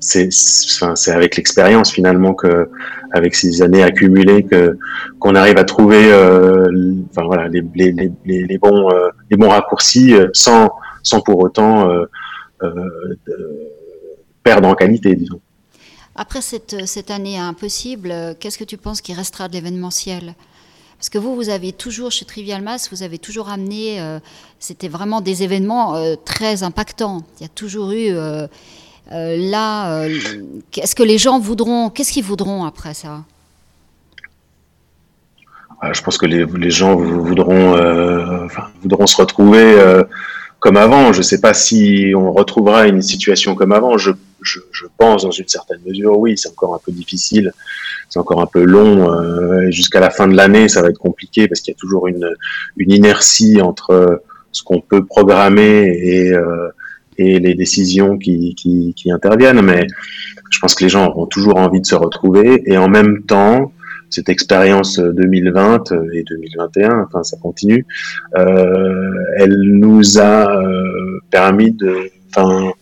c'est 0.00 0.30
enfin, 0.80 0.94
avec 1.12 1.36
l'expérience 1.36 1.92
finalement 1.92 2.32
que 2.32 2.70
avec 3.12 3.34
ces 3.34 3.60
années 3.60 3.82
accumulées 3.82 4.44
que 4.44 4.78
qu'on 5.18 5.34
arrive 5.34 5.58
à 5.58 5.64
trouver 5.64 6.10
euh, 6.10 6.94
enfin 7.10 7.26
voilà 7.26 7.48
les, 7.48 7.62
les, 7.74 7.92
les, 8.24 8.44
les 8.44 8.58
bons 8.58 8.90
euh, 8.90 9.10
les 9.30 9.36
bons 9.36 9.50
raccourcis 9.50 10.14
euh, 10.14 10.28
sans 10.32 10.70
sans 11.02 11.20
pour 11.20 11.38
autant 11.40 11.88
perdre 14.42 14.68
en 14.68 14.74
qualité 14.74 15.14
disons. 15.14 15.40
Après 16.16 16.40
cette, 16.42 16.86
cette 16.86 17.10
année 17.10 17.38
impossible, 17.38 18.12
qu'est-ce 18.38 18.58
que 18.58 18.64
tu 18.64 18.76
penses 18.76 19.00
qui 19.00 19.14
restera 19.14 19.48
de 19.48 19.54
l'événementiel? 19.54 20.34
Parce 20.98 21.08
que 21.08 21.16
vous, 21.16 21.34
vous 21.34 21.48
avez 21.48 21.72
toujours, 21.72 22.10
chez 22.10 22.26
Trivial 22.26 22.60
Mass, 22.60 22.90
vous 22.90 23.02
avez 23.02 23.16
toujours 23.16 23.48
amené, 23.48 24.02
c'était 24.58 24.88
vraiment 24.88 25.22
des 25.22 25.42
événements 25.42 25.94
très 26.26 26.62
impactants. 26.62 27.22
Il 27.38 27.44
y 27.44 27.46
a 27.46 27.48
toujours 27.48 27.92
eu 27.92 28.12
euh, 29.12 29.36
là, 29.36 30.02
euh, 30.02 30.18
est-ce 30.76 30.94
que 30.94 31.02
les 31.02 31.18
gens 31.18 31.40
voudront, 31.40 31.90
qu'est-ce 31.90 32.12
qu'ils 32.12 32.24
voudront 32.24 32.64
après 32.64 32.94
ça? 32.94 33.24
Ah, 35.80 35.92
Je 35.92 36.02
pense 36.02 36.16
que 36.16 36.26
les, 36.26 36.70
gens 36.70 36.94
voudront, 36.94 37.74
euh, 37.74 38.46
voudront 38.82 39.06
se 39.06 39.16
retrouver 39.16 39.76
comme 40.58 40.76
avant. 40.76 41.12
Je 41.12 41.18
ne 41.18 41.22
sais 41.22 41.40
pas 41.40 41.54
si 41.54 42.12
on 42.14 42.32
retrouvera 42.32 42.86
une 42.86 43.02
situation 43.02 43.54
comme 43.54 43.72
avant. 43.72 43.96
Je, 43.98 44.12
je, 44.42 44.60
pense 44.98 45.22
dans 45.24 45.30
une 45.30 45.48
certaine 45.48 45.80
mesure, 45.86 46.18
oui, 46.18 46.36
c'est 46.36 46.50
encore 46.50 46.74
un 46.74 46.80
peu 46.84 46.92
difficile, 46.92 47.52
c'est 48.10 48.18
encore 48.18 48.42
un 48.42 48.46
peu 48.46 48.62
long. 48.62 49.70
Jusqu'à 49.70 50.00
la 50.00 50.10
fin 50.10 50.28
de 50.28 50.36
l'année, 50.36 50.68
ça 50.68 50.82
va 50.82 50.88
être 50.88 50.98
compliqué 50.98 51.48
parce 51.48 51.62
qu'il 51.62 51.72
y 51.72 51.76
a 51.76 51.80
toujours 51.80 52.06
une, 52.06 52.28
une 52.76 52.92
inertie 52.92 53.62
entre 53.62 54.22
ce 54.52 54.62
qu'on 54.62 54.82
peut 54.82 55.04
programmer 55.04 55.98
et 56.02 56.34
et 57.18 57.38
les 57.38 57.54
décisions 57.54 58.18
qui, 58.18 58.54
qui, 58.54 59.12
interviennent. 59.12 59.62
Mais 59.62 59.86
je 60.50 60.58
pense 60.58 60.74
que 60.74 60.84
les 60.84 60.90
gens 60.90 61.06
auront 61.06 61.26
toujours 61.26 61.56
envie 61.56 61.80
de 61.80 61.86
se 61.86 61.94
retrouver. 61.94 62.62
Et 62.66 62.76
en 62.76 62.88
même 62.88 63.22
temps, 63.22 63.72
cette 64.08 64.28
expérience 64.28 64.98
2020 64.98 65.92
et 66.12 66.24
2021, 66.24 67.06
enfin 67.06 67.22
ça 67.22 67.36
continue, 67.36 67.86
euh, 68.36 69.12
elle 69.36 69.56
nous 69.62 70.18
a 70.18 70.50
euh, 70.50 71.20
permis 71.30 71.72
de, 71.72 72.10
enfin, 72.34 72.72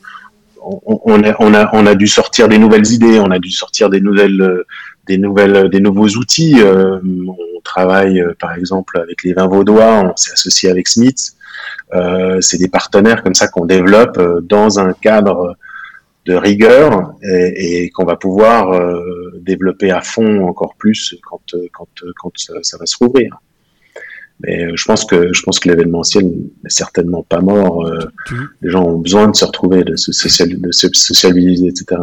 on, 0.62 1.22
a, 1.22 1.34
on, 1.38 1.54
a, 1.54 1.70
on 1.74 1.86
a 1.86 1.94
dû 1.94 2.06
sortir 2.06 2.48
des 2.48 2.58
nouvelles 2.58 2.90
idées, 2.92 3.18
on 3.20 3.30
a 3.30 3.38
dû 3.38 3.50
sortir 3.50 3.90
des 3.90 4.00
nouvelles, 4.00 4.64
des 5.08 5.18
nouvelles, 5.18 5.68
des 5.70 5.80
nouveaux 5.80 6.08
outils. 6.08 6.60
Euh, 6.60 6.98
on 7.04 7.60
travaille 7.64 8.22
par 8.38 8.54
exemple 8.54 8.98
avec 8.98 9.24
les 9.24 9.32
vins 9.32 9.48
vaudois, 9.48 10.12
on 10.12 10.16
s'est 10.16 10.32
associé 10.32 10.70
avec 10.70 10.86
Smith. 10.88 11.34
Euh, 11.94 12.40
c'est 12.40 12.58
des 12.58 12.68
partenaires 12.68 13.22
comme 13.22 13.34
ça 13.34 13.48
qu'on 13.48 13.66
développe 13.66 14.18
euh, 14.18 14.40
dans 14.42 14.78
un 14.78 14.92
cadre 14.92 15.56
de 16.26 16.34
rigueur 16.34 17.14
et, 17.22 17.84
et 17.84 17.90
qu'on 17.90 18.04
va 18.04 18.16
pouvoir 18.16 18.72
euh, 18.72 19.32
développer 19.40 19.90
à 19.90 20.02
fond 20.02 20.46
encore 20.46 20.74
plus 20.76 21.16
quand, 21.22 21.40
quand, 21.72 21.88
quand 22.16 22.32
ça, 22.36 22.54
ça 22.62 22.76
va 22.76 22.84
se 22.84 22.96
rouvrir. 22.98 23.38
Mais 24.40 24.68
je 24.76 24.84
pense 24.84 25.04
que 25.04 25.32
je 25.32 25.42
pense 25.42 25.58
que 25.58 25.68
l'événementiel 25.68 26.24
n'est 26.26 26.70
certainement 26.70 27.22
pas 27.22 27.40
mort. 27.40 27.86
Euh, 27.86 27.98
les 28.62 28.70
gens 28.70 28.84
ont 28.84 28.98
besoin 28.98 29.28
de 29.28 29.34
se 29.34 29.44
retrouver, 29.44 29.82
de 29.82 29.96
se, 29.96 30.12
social, 30.12 30.60
de 30.60 30.70
se 30.70 30.88
socialiser, 30.92 31.66
etc. 31.66 32.02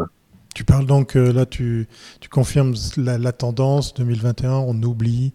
Tu 0.55 0.63
parles 0.63 0.85
donc 0.85 1.17
euh, 1.17 1.33
là, 1.33 1.45
tu, 1.45 1.85
tu 2.21 2.29
confirmes 2.29 2.73
la, 2.95 3.17
la, 3.17 3.33
tendance 3.33 3.93
2021, 3.93 4.51
on 4.51 4.81
oublie, 4.83 5.33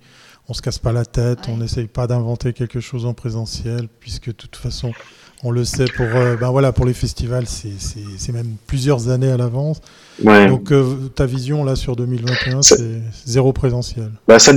on 0.48 0.54
se 0.54 0.62
casse 0.62 0.78
pas 0.78 0.92
la 0.92 1.04
tête, 1.04 1.40
ouais. 1.40 1.52
on 1.52 1.58
n'essaye 1.58 1.88
pas 1.88 2.06
d'inventer 2.06 2.54
quelque 2.54 2.80
chose 2.80 3.04
en 3.04 3.12
présentiel, 3.12 3.88
puisque 4.00 4.28
de 4.28 4.32
toute 4.32 4.56
façon, 4.56 4.92
on 5.44 5.50
le 5.50 5.64
sait 5.64 5.84
pour, 5.94 6.06
euh, 6.06 6.36
ben 6.36 6.50
voilà, 6.50 6.72
pour 6.72 6.86
les 6.86 6.94
festivals, 6.94 7.44
c'est 7.46 8.32
même 8.32 8.56
plusieurs 8.66 9.10
années 9.10 9.30
à 9.30 9.36
l'avance. 9.36 9.82
Ouais. 10.24 10.48
Donc 10.48 10.72
euh, 10.72 11.10
ta 11.14 11.26
vision 11.26 11.64
là 11.64 11.76
sur 11.76 11.96
2021, 11.96 12.62
c'est 12.62 13.02
zéro 13.26 13.52
présentiel. 13.52 14.10
Bah, 14.26 14.38
ça, 14.38 14.52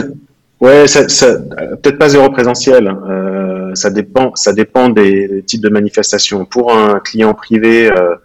ouais, 0.62 0.88
ça, 0.88 1.10
ça 1.10 1.40
peut-être 1.40 1.98
pas 1.98 2.08
zéro 2.08 2.30
présentiel. 2.30 2.88
Euh, 2.88 3.76
ça 3.76 3.90
dépend, 3.90 4.34
ça 4.36 4.54
dépend 4.54 4.88
des, 4.88 5.28
des, 5.28 5.44
types 5.44 5.62
de 5.62 5.70
manifestations. 5.70 6.46
Pour 6.46 6.74
un 6.74 7.02
client 7.02 7.34
privé 7.34 7.92
euh, 7.92 8.16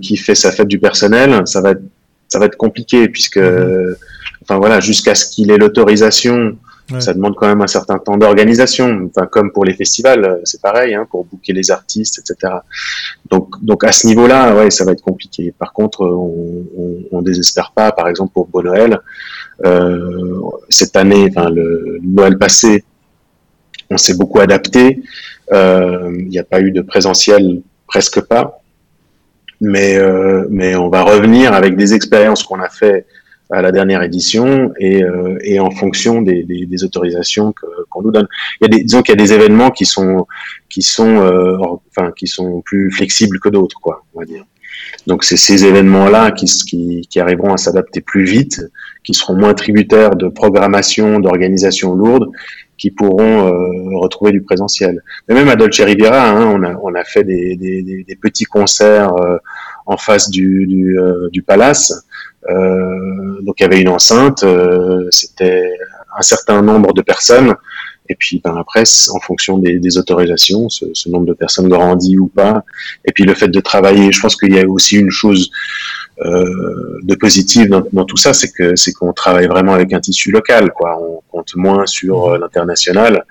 qui 0.00 0.16
fait 0.16 0.34
sa 0.34 0.52
fête 0.52 0.68
du 0.68 0.78
personnel, 0.78 1.42
ça 1.46 1.60
va 1.60 1.70
être, 1.72 1.82
ça 2.28 2.38
va 2.38 2.46
être 2.46 2.56
compliqué 2.56 3.08
puisque, 3.08 3.38
mmh. 3.38 3.96
enfin 4.42 4.58
voilà, 4.58 4.80
jusqu'à 4.80 5.14
ce 5.14 5.26
qu'il 5.26 5.50
ait 5.50 5.56
l'autorisation 5.58 6.56
Ouais. 6.92 7.00
Ça 7.00 7.14
demande 7.14 7.34
quand 7.34 7.46
même 7.46 7.62
un 7.62 7.66
certain 7.66 7.98
temps 7.98 8.18
d'organisation. 8.18 9.08
Enfin, 9.08 9.26
comme 9.26 9.52
pour 9.52 9.64
les 9.64 9.72
festivals, 9.72 10.40
c'est 10.44 10.60
pareil, 10.60 10.94
hein, 10.94 11.06
pour 11.10 11.24
booker 11.24 11.54
les 11.54 11.70
artistes, 11.70 12.18
etc. 12.18 12.56
Donc, 13.30 13.62
donc 13.64 13.84
à 13.84 13.92
ce 13.92 14.06
niveau-là, 14.06 14.54
ouais, 14.54 14.70
ça 14.70 14.84
va 14.84 14.92
être 14.92 15.00
compliqué. 15.00 15.54
Par 15.58 15.72
contre, 15.72 16.02
on, 16.04 16.66
on, 16.76 16.98
on 17.10 17.22
désespère 17.22 17.72
pas. 17.74 17.90
Par 17.92 18.08
exemple, 18.08 18.32
pour 18.34 18.48
Beau 18.48 18.62
Noël, 18.62 18.98
euh, 19.64 20.40
cette 20.68 20.94
année, 20.96 21.30
enfin 21.34 21.48
le 21.48 22.00
Noël 22.02 22.36
passé, 22.36 22.84
on 23.90 23.96
s'est 23.96 24.14
beaucoup 24.14 24.40
adapté. 24.40 25.02
Euh, 25.52 26.14
il 26.18 26.28
n'y 26.28 26.38
a 26.38 26.44
pas 26.44 26.60
eu 26.60 26.70
de 26.70 26.82
présentiel, 26.82 27.62
presque 27.86 28.20
pas. 28.20 28.60
Mais, 29.60 29.96
euh, 29.96 30.46
mais 30.50 30.74
on 30.76 30.88
va 30.88 31.02
revenir 31.02 31.52
avec 31.52 31.76
des 31.76 31.94
expériences 31.94 32.42
qu'on 32.42 32.60
a 32.60 32.68
fait 32.68 33.06
à 33.50 33.62
la 33.62 33.72
dernière 33.72 34.02
édition 34.02 34.72
et, 34.78 35.02
euh, 35.02 35.36
et 35.42 35.60
en 35.60 35.70
fonction 35.70 36.22
des, 36.22 36.42
des, 36.44 36.66
des 36.66 36.84
autorisations 36.84 37.54
qu'on 37.90 38.00
qu 38.00 38.06
nous 38.06 38.12
donne. 38.12 38.26
Il 38.60 38.64
y 38.64 38.66
a 38.66 38.68
des, 38.68 38.84
disons 38.84 39.02
qu'il 39.02 39.12
y 39.12 39.20
a 39.20 39.22
des 39.22 39.32
événements 39.32 39.70
qui 39.70 39.84
sont 39.84 40.26
qui 40.68 40.82
sont 40.82 41.18
euh, 41.18 41.56
enfin 41.90 42.10
qui 42.12 42.26
sont 42.26 42.62
plus 42.62 42.90
flexibles 42.90 43.38
que 43.38 43.48
d'autres 43.48 43.78
quoi, 43.80 44.04
on 44.14 44.20
va 44.20 44.26
dire. 44.26 44.44
Donc 45.06 45.24
c'est 45.24 45.36
ces 45.36 45.64
événements-là 45.64 46.32
qui, 46.32 46.46
qui, 46.46 47.06
qui, 47.08 47.20
arriveront 47.20 47.52
à 47.52 47.56
s'adapter 47.56 48.00
plus 48.00 48.24
vite, 48.24 48.60
qui 49.04 49.14
seront 49.14 49.36
moins 49.36 49.54
tributaires 49.54 50.16
de 50.16 50.28
programmation, 50.28 51.20
d'organisation 51.20 51.94
lourde, 51.94 52.28
qui 52.76 52.90
pourront 52.90 53.46
euh, 53.46 53.98
retrouver 53.98 54.32
du 54.32 54.42
présentiel. 54.42 55.02
Mais 55.28 55.34
même 55.34 55.48
à 55.48 55.56
Dolce 55.56 55.80
Riviera, 55.80 56.30
hein, 56.30 56.56
on, 56.56 56.62
a, 56.64 56.74
on 56.82 56.94
a 56.94 57.04
fait 57.04 57.22
des, 57.22 57.54
des, 57.56 57.82
des 57.82 58.16
petits 58.16 58.44
concerts 58.46 59.14
euh, 59.14 59.36
en 59.86 59.96
face 59.96 60.28
du, 60.30 60.66
du, 60.66 60.98
euh, 60.98 61.28
du 61.30 61.42
palace 61.42 61.92
euh, 62.50 63.40
donc 63.42 63.56
il 63.60 63.62
y 63.62 63.66
avait 63.66 63.80
une 63.80 63.88
enceinte, 63.88 64.42
euh, 64.44 65.06
c'était 65.10 65.72
un 66.16 66.22
certain 66.22 66.62
nombre 66.62 66.92
de 66.92 67.02
personnes. 67.02 67.54
Et 68.10 68.16
puis 68.16 68.40
ben, 68.44 68.54
après, 68.58 68.82
en 69.12 69.20
fonction 69.20 69.56
des, 69.56 69.78
des 69.78 69.96
autorisations, 69.96 70.68
ce, 70.68 70.84
ce, 70.92 71.08
nombre 71.08 71.26
de 71.26 71.32
personnes 71.32 71.68
grandit 71.68 72.18
ou 72.18 72.26
pas. 72.26 72.62
Et 73.06 73.12
puis 73.12 73.24
le 73.24 73.34
fait 73.34 73.48
de 73.48 73.60
travailler, 73.60 74.12
je 74.12 74.20
pense 74.20 74.36
qu'il 74.36 74.54
y 74.54 74.58
a 74.58 74.68
aussi 74.68 74.98
une 74.98 75.10
chose 75.10 75.50
de 76.18 77.14
positif 77.16 77.68
dans, 77.68 77.82
dans, 77.92 78.04
tout 78.04 78.16
ça, 78.16 78.32
c'est 78.32 78.50
que 78.52 78.76
c'est 78.76 78.92
qu'on 78.92 79.12
travaille 79.12 79.46
vraiment 79.46 79.74
avec 79.74 79.92
un 79.92 80.00
tissu 80.00 80.30
local, 80.30 80.70
quoi. 80.72 80.96
On 81.00 81.22
compte 81.30 81.56
moins 81.56 81.86
sur 81.86 82.30
euh, 82.30 82.38
l'international, 82.38 83.24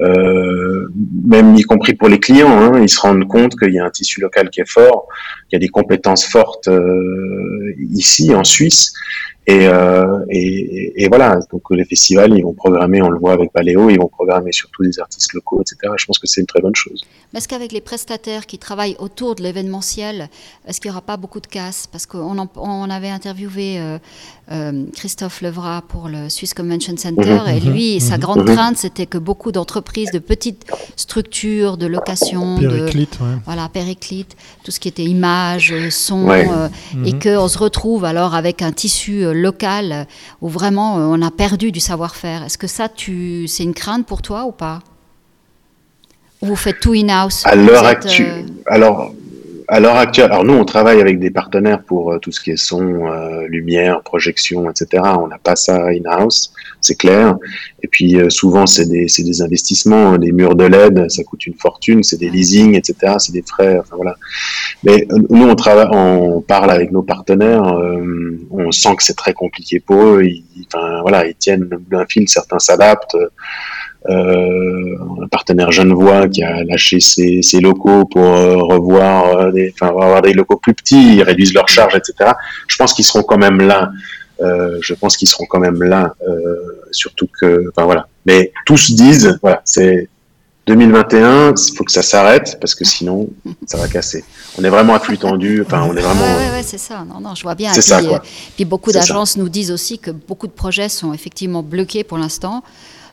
euh, 0.00 0.88
même 1.24 1.54
y 1.54 1.62
compris 1.62 1.94
pour 1.94 2.08
les 2.08 2.18
clients. 2.18 2.50
Hein, 2.50 2.80
ils 2.82 2.88
se 2.88 3.00
rendent 3.00 3.28
compte 3.28 3.58
qu'il 3.58 3.72
y 3.72 3.78
a 3.78 3.84
un 3.84 3.90
tissu 3.90 4.20
local 4.20 4.50
qui 4.50 4.60
est 4.60 4.68
fort, 4.68 5.06
qu'il 5.54 5.60
y 5.60 5.64
a 5.64 5.66
des 5.66 5.68
compétences 5.68 6.24
fortes 6.26 6.68
euh, 6.68 7.74
ici 7.90 8.34
en 8.34 8.44
Suisse, 8.44 8.92
et, 9.46 9.66
euh, 9.66 10.24
et, 10.30 11.04
et, 11.04 11.08
voilà, 11.08 11.38
donc 11.52 11.62
les 11.70 11.84
festivals, 11.84 12.32
ils 12.34 12.42
vont 12.42 12.54
programmer, 12.54 13.02
on 13.02 13.10
le 13.10 13.18
voit 13.18 13.34
avec 13.34 13.52
Paléo, 13.52 13.90
ils 13.90 13.98
vont 13.98 14.08
programmer 14.08 14.52
surtout 14.52 14.82
des 14.82 14.98
artistes 14.98 15.34
locaux, 15.34 15.60
etc. 15.60 15.92
Je 15.98 16.06
pense 16.06 16.18
que 16.18 16.26
c'est 16.26 16.40
une 16.40 16.46
très 16.46 16.62
bonne 16.62 16.74
chose. 16.74 17.04
Est-ce 17.34 17.46
qu'avec 17.46 17.72
les 17.72 17.82
prestataires 17.82 18.46
qui 18.46 18.58
travaillent 18.58 18.96
autour 18.98 19.34
de 19.34 19.42
l'événementiel, 19.42 20.30
est-ce 20.66 20.80
qu'il 20.80 20.90
n'y 20.90 20.94
aura 20.94 21.02
pas 21.02 21.18
beaucoup 21.18 21.40
de 21.40 21.46
casse 21.46 21.86
Parce 21.86 22.06
qu'on 22.06 22.48
on 22.56 22.90
avait 22.90 23.10
interviewé 23.10 23.78
euh, 23.78 23.98
euh, 24.50 24.84
Christophe 24.94 25.42
Levra 25.42 25.82
pour 25.88 26.08
le 26.08 26.30
Swiss 26.30 26.54
Convention 26.54 26.96
Center, 26.96 27.40
mmh, 27.46 27.50
et 27.50 27.60
lui, 27.60 27.96
mmh, 27.96 28.00
sa 28.00 28.16
grande 28.16 28.48
mmh. 28.48 28.54
crainte, 28.54 28.76
c'était 28.78 29.06
que 29.06 29.18
beaucoup 29.18 29.52
d'entreprises, 29.52 30.10
de 30.10 30.20
petites 30.20 30.64
structures 30.96 31.76
de 31.76 31.86
location, 31.86 32.56
périclite, 32.58 33.18
de, 33.18 33.24
ouais. 33.24 33.38
voilà, 33.44 33.68
périclite, 33.68 34.36
tout 34.62 34.70
ce 34.70 34.80
qui 34.80 34.88
était 34.88 35.04
image, 35.04 35.43
images, 35.44 35.74
son, 35.90 36.32
et 36.32 36.46
mhm. 36.94 37.18
qu'on 37.20 37.48
se 37.48 37.58
retrouve 37.58 38.04
alors 38.04 38.34
avec 38.34 38.62
un 38.62 38.72
tissu 38.72 39.24
local 39.32 40.06
où 40.40 40.48
vraiment 40.48 40.96
on 40.96 41.20
a 41.22 41.30
perdu 41.30 41.72
du 41.72 41.80
savoir-faire. 41.80 42.44
Est-ce 42.44 42.58
que 42.58 42.66
ça, 42.66 42.88
tu, 42.88 43.46
c'est 43.48 43.64
une 43.64 43.74
crainte 43.74 44.06
pour 44.06 44.22
toi 44.22 44.44
ou 44.44 44.52
pas? 44.52 44.80
Vous 46.40 46.56
faites 46.56 46.80
tout 46.80 46.92
in-house? 46.92 47.42
À 47.46 47.54
l'heure 47.54 47.86
actuelle, 47.86 48.46
alors 48.66 49.12
à 49.74 49.80
l'heure 49.80 49.96
actuelle, 49.96 50.26
alors 50.26 50.44
nous 50.44 50.54
on 50.54 50.64
travaille 50.64 51.00
avec 51.00 51.18
des 51.18 51.32
partenaires 51.32 51.82
pour 51.82 52.12
euh, 52.12 52.18
tout 52.20 52.30
ce 52.30 52.40
qui 52.40 52.52
est 52.52 52.56
son, 52.56 53.08
euh, 53.08 53.48
lumière, 53.48 54.02
projection, 54.02 54.70
etc. 54.70 55.02
On 55.18 55.26
n'a 55.26 55.38
pas 55.38 55.56
ça 55.56 55.88
in-house, 55.88 56.52
c'est 56.80 56.94
clair. 56.94 57.36
Et 57.82 57.88
puis 57.88 58.16
euh, 58.16 58.30
souvent 58.30 58.66
c'est 58.68 58.86
des, 58.86 59.06
des 59.06 59.42
investissements, 59.42 60.12
hein, 60.12 60.18
des 60.18 60.30
murs 60.30 60.54
de 60.54 60.64
LED, 60.64 61.10
ça 61.10 61.24
coûte 61.24 61.44
une 61.48 61.54
fortune, 61.54 62.04
c'est 62.04 62.18
des 62.18 62.30
leasing, 62.30 62.76
etc. 62.76 63.14
C'est 63.18 63.32
des 63.32 63.42
frais, 63.42 63.80
enfin 63.80 63.96
voilà. 63.96 64.14
Mais 64.84 65.08
nous 65.28 65.48
on 65.48 65.56
travaille, 65.56 65.88
on 65.90 66.40
parle 66.40 66.70
avec 66.70 66.92
nos 66.92 67.02
partenaires, 67.02 67.64
on 68.52 68.70
sent 68.70 68.94
que 68.94 69.02
c'est 69.02 69.16
très 69.16 69.32
compliqué 69.32 69.80
pour 69.80 70.00
eux. 70.04 70.22
Ils, 70.22 70.44
voilà, 71.02 71.26
ils 71.26 71.34
tiennent 71.34 71.68
d'un 71.90 72.06
fil, 72.06 72.28
certains 72.28 72.60
s'adaptent 72.60 73.16
un 74.08 75.28
partenaire 75.30 75.72
Genevois 75.72 76.28
qui 76.28 76.42
a 76.42 76.62
lâché 76.64 77.00
ses, 77.00 77.42
ses 77.42 77.60
locaux 77.60 78.04
pour 78.04 78.24
euh, 78.24 78.56
revoir 78.56 79.36
euh, 79.36 79.50
des, 79.50 79.72
enfin, 79.74 79.88
avoir 79.88 80.22
des 80.22 80.32
locaux 80.32 80.56
plus 80.56 80.74
petits, 80.74 81.16
ils 81.16 81.22
réduisent 81.22 81.54
leurs 81.54 81.68
charges, 81.68 81.94
etc. 81.96 82.32
Je 82.68 82.76
pense 82.76 82.92
qu'ils 82.92 83.04
seront 83.04 83.22
quand 83.22 83.38
même 83.38 83.60
là. 83.60 83.90
Euh, 84.40 84.78
je 84.82 84.94
pense 84.94 85.16
qu'ils 85.16 85.28
seront 85.28 85.46
quand 85.46 85.60
même 85.60 85.82
là, 85.82 86.14
euh, 86.28 86.56
surtout 86.90 87.28
que, 87.40 87.68
enfin 87.70 87.84
voilà. 87.84 88.08
Mais 88.26 88.52
tous 88.66 88.92
disent, 88.92 89.38
voilà, 89.40 89.62
c'est 89.64 90.08
2021, 90.66 91.54
il 91.54 91.76
faut 91.76 91.84
que 91.84 91.92
ça 91.92 92.02
s'arrête 92.02 92.58
parce 92.60 92.74
que 92.74 92.84
sinon 92.84 93.28
ça 93.66 93.78
va 93.78 93.86
casser. 93.86 94.24
On 94.58 94.64
est 94.64 94.70
vraiment 94.70 94.94
à 94.94 94.98
flux 94.98 95.18
tendu. 95.18 95.62
Enfin, 95.64 95.86
on 95.88 95.96
est 95.96 96.00
vraiment. 96.00 96.36
Ouais, 96.36 96.50
ouais, 96.50 96.62
c'est 96.62 96.78
ça. 96.78 97.04
Non, 97.08 97.20
non, 97.20 97.34
je 97.34 97.42
vois 97.42 97.54
bien. 97.54 97.72
C'est 97.72 97.82
ça. 97.82 98.02
Quoi. 98.02 98.22
Puis 98.56 98.64
beaucoup 98.64 98.90
d'agences 98.90 99.36
nous 99.36 99.48
disent 99.48 99.70
aussi 99.70 99.98
que 99.98 100.10
beaucoup 100.10 100.46
de 100.46 100.52
projets 100.52 100.88
sont 100.88 101.12
effectivement 101.12 101.62
bloqués 101.62 102.02
pour 102.02 102.18
l'instant. 102.18 102.64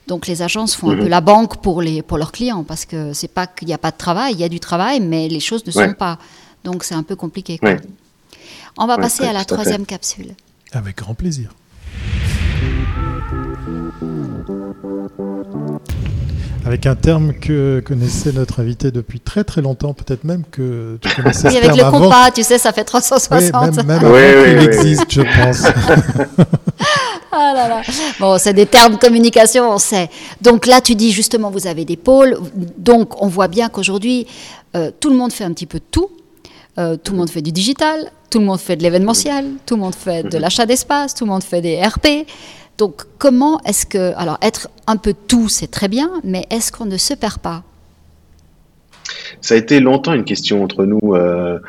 Donc 0.08 0.28
les 0.28 0.42
agences 0.42 0.76
font 0.76 0.92
un 0.92 0.96
peu 0.96 1.04
mhm. 1.04 1.10
la 1.10 1.22
banque 1.22 1.62
pour, 1.62 1.82
les, 1.82 2.02
pour 2.02 2.18
leurs 2.18 2.32
clients 2.32 2.64
parce 2.64 2.86
que 2.86 3.14
c'est 3.14 3.28
pas 3.28 3.48
qu'il 3.48 3.68
n'y 3.68 3.74
a 3.74 3.78
pas 3.78 3.92
de 3.92 3.98
travail, 3.98 4.34
il 4.34 4.40
y 4.40 4.44
a 4.44 4.50
du 4.50 4.60
travail, 4.60 5.00
mais 5.00 5.28
les 5.28 5.40
choses 5.40 5.66
ne 5.66 5.72
sont 5.72 5.94
pas. 5.94 6.18
Donc 6.64 6.84
c'est 6.84 6.96
un 6.96 7.04
peu 7.04 7.16
compliqué. 7.16 7.60
On 8.78 8.88
va 8.88 8.98
passer 8.98 9.26
à 9.26 9.34
la 9.34 9.46
troisième 9.46 9.86
capsule. 9.86 10.34
Avec 10.74 10.98
grand 10.98 11.14
plaisir. 11.14 11.52
Avec 16.64 16.86
un 16.86 16.96
terme 16.96 17.34
que 17.34 17.82
connaissait 17.86 18.32
notre 18.32 18.60
invité 18.60 18.92
depuis 18.92 19.20
très 19.20 19.44
très 19.44 19.62
longtemps, 19.62 19.94
peut-être 19.94 20.24
même 20.24 20.44
que 20.50 21.00
tu 21.02 21.10
connaissais 21.16 21.50
oui, 21.50 21.58
avec 21.58 21.76
le 21.76 21.90
compas, 21.90 22.30
tu 22.32 22.44
sais, 22.44 22.60
ça 22.60 22.72
fait 22.72 22.84
360. 22.84 23.78
Oui, 23.78 23.84
même, 23.86 24.02
même 24.02 24.60
il 24.60 24.64
existe, 24.64 25.12
je 25.12 25.22
pense. 25.22 25.64
ah. 27.38 27.82
Bon, 28.20 28.38
c'est 28.38 28.54
des 28.54 28.66
termes 28.66 28.98
communication, 28.98 29.70
on 29.72 29.78
sait. 29.78 30.10
Donc 30.42 30.66
là, 30.66 30.82
tu 30.82 30.96
dis 30.96 31.12
justement, 31.12 31.50
vous 31.50 31.68
avez 31.68 31.86
des 31.86 31.98
pôles. 31.98 32.38
Donc 32.78 33.22
on 33.22 33.28
voit 33.28 33.48
bien 33.48 33.70
qu'aujourd'hui, 33.70 34.28
euh, 34.76 34.92
tout 35.00 35.10
le 35.10 35.16
monde 35.16 35.32
fait 35.32 35.44
un 35.44 35.54
petit 35.54 35.66
peu 35.66 35.80
de 35.80 35.86
tout. 35.90 36.10
Euh, 36.78 36.96
tout 36.96 37.12
le 37.12 37.20
monde 37.20 37.30
fait 37.30 37.42
du 37.42 37.52
digital, 37.52 38.12
tout 38.30 38.40
le 38.40 38.46
monde 38.46 38.60
fait 38.60 38.78
de 38.78 38.84
l'événementiel, 38.84 39.46
tout 39.66 39.76
le 39.76 39.82
monde 39.82 39.96
fait 39.96 40.24
de 40.24 40.38
l'achat 40.38 40.66
d'espace, 40.66 41.14
tout 41.14 41.26
le 41.26 41.32
monde 41.32 41.44
fait 41.44 41.62
des 41.62 41.82
RP. 41.82 42.26
Donc 42.78 43.04
comment 43.18 43.60
est-ce 43.66 43.86
que... 43.86 44.14
Alors 44.16 44.38
être 44.42 44.70
un 44.88 44.98
peu 44.98 45.14
tout, 45.14 45.50
c'est 45.50 45.70
très 45.70 45.90
bien, 45.90 46.10
mais 46.24 46.46
est-ce 46.50 46.72
qu'on 46.72 46.86
ne 46.86 46.98
se 46.98 47.14
perd 47.14 47.40
pas? 47.40 47.64
Ça 49.42 49.56
a 49.56 49.58
été 49.58 49.80
longtemps 49.80 50.14
une 50.14 50.24
question 50.24 50.64
entre 50.64 50.86
nous. 50.86 51.14
Euh, 51.14 51.60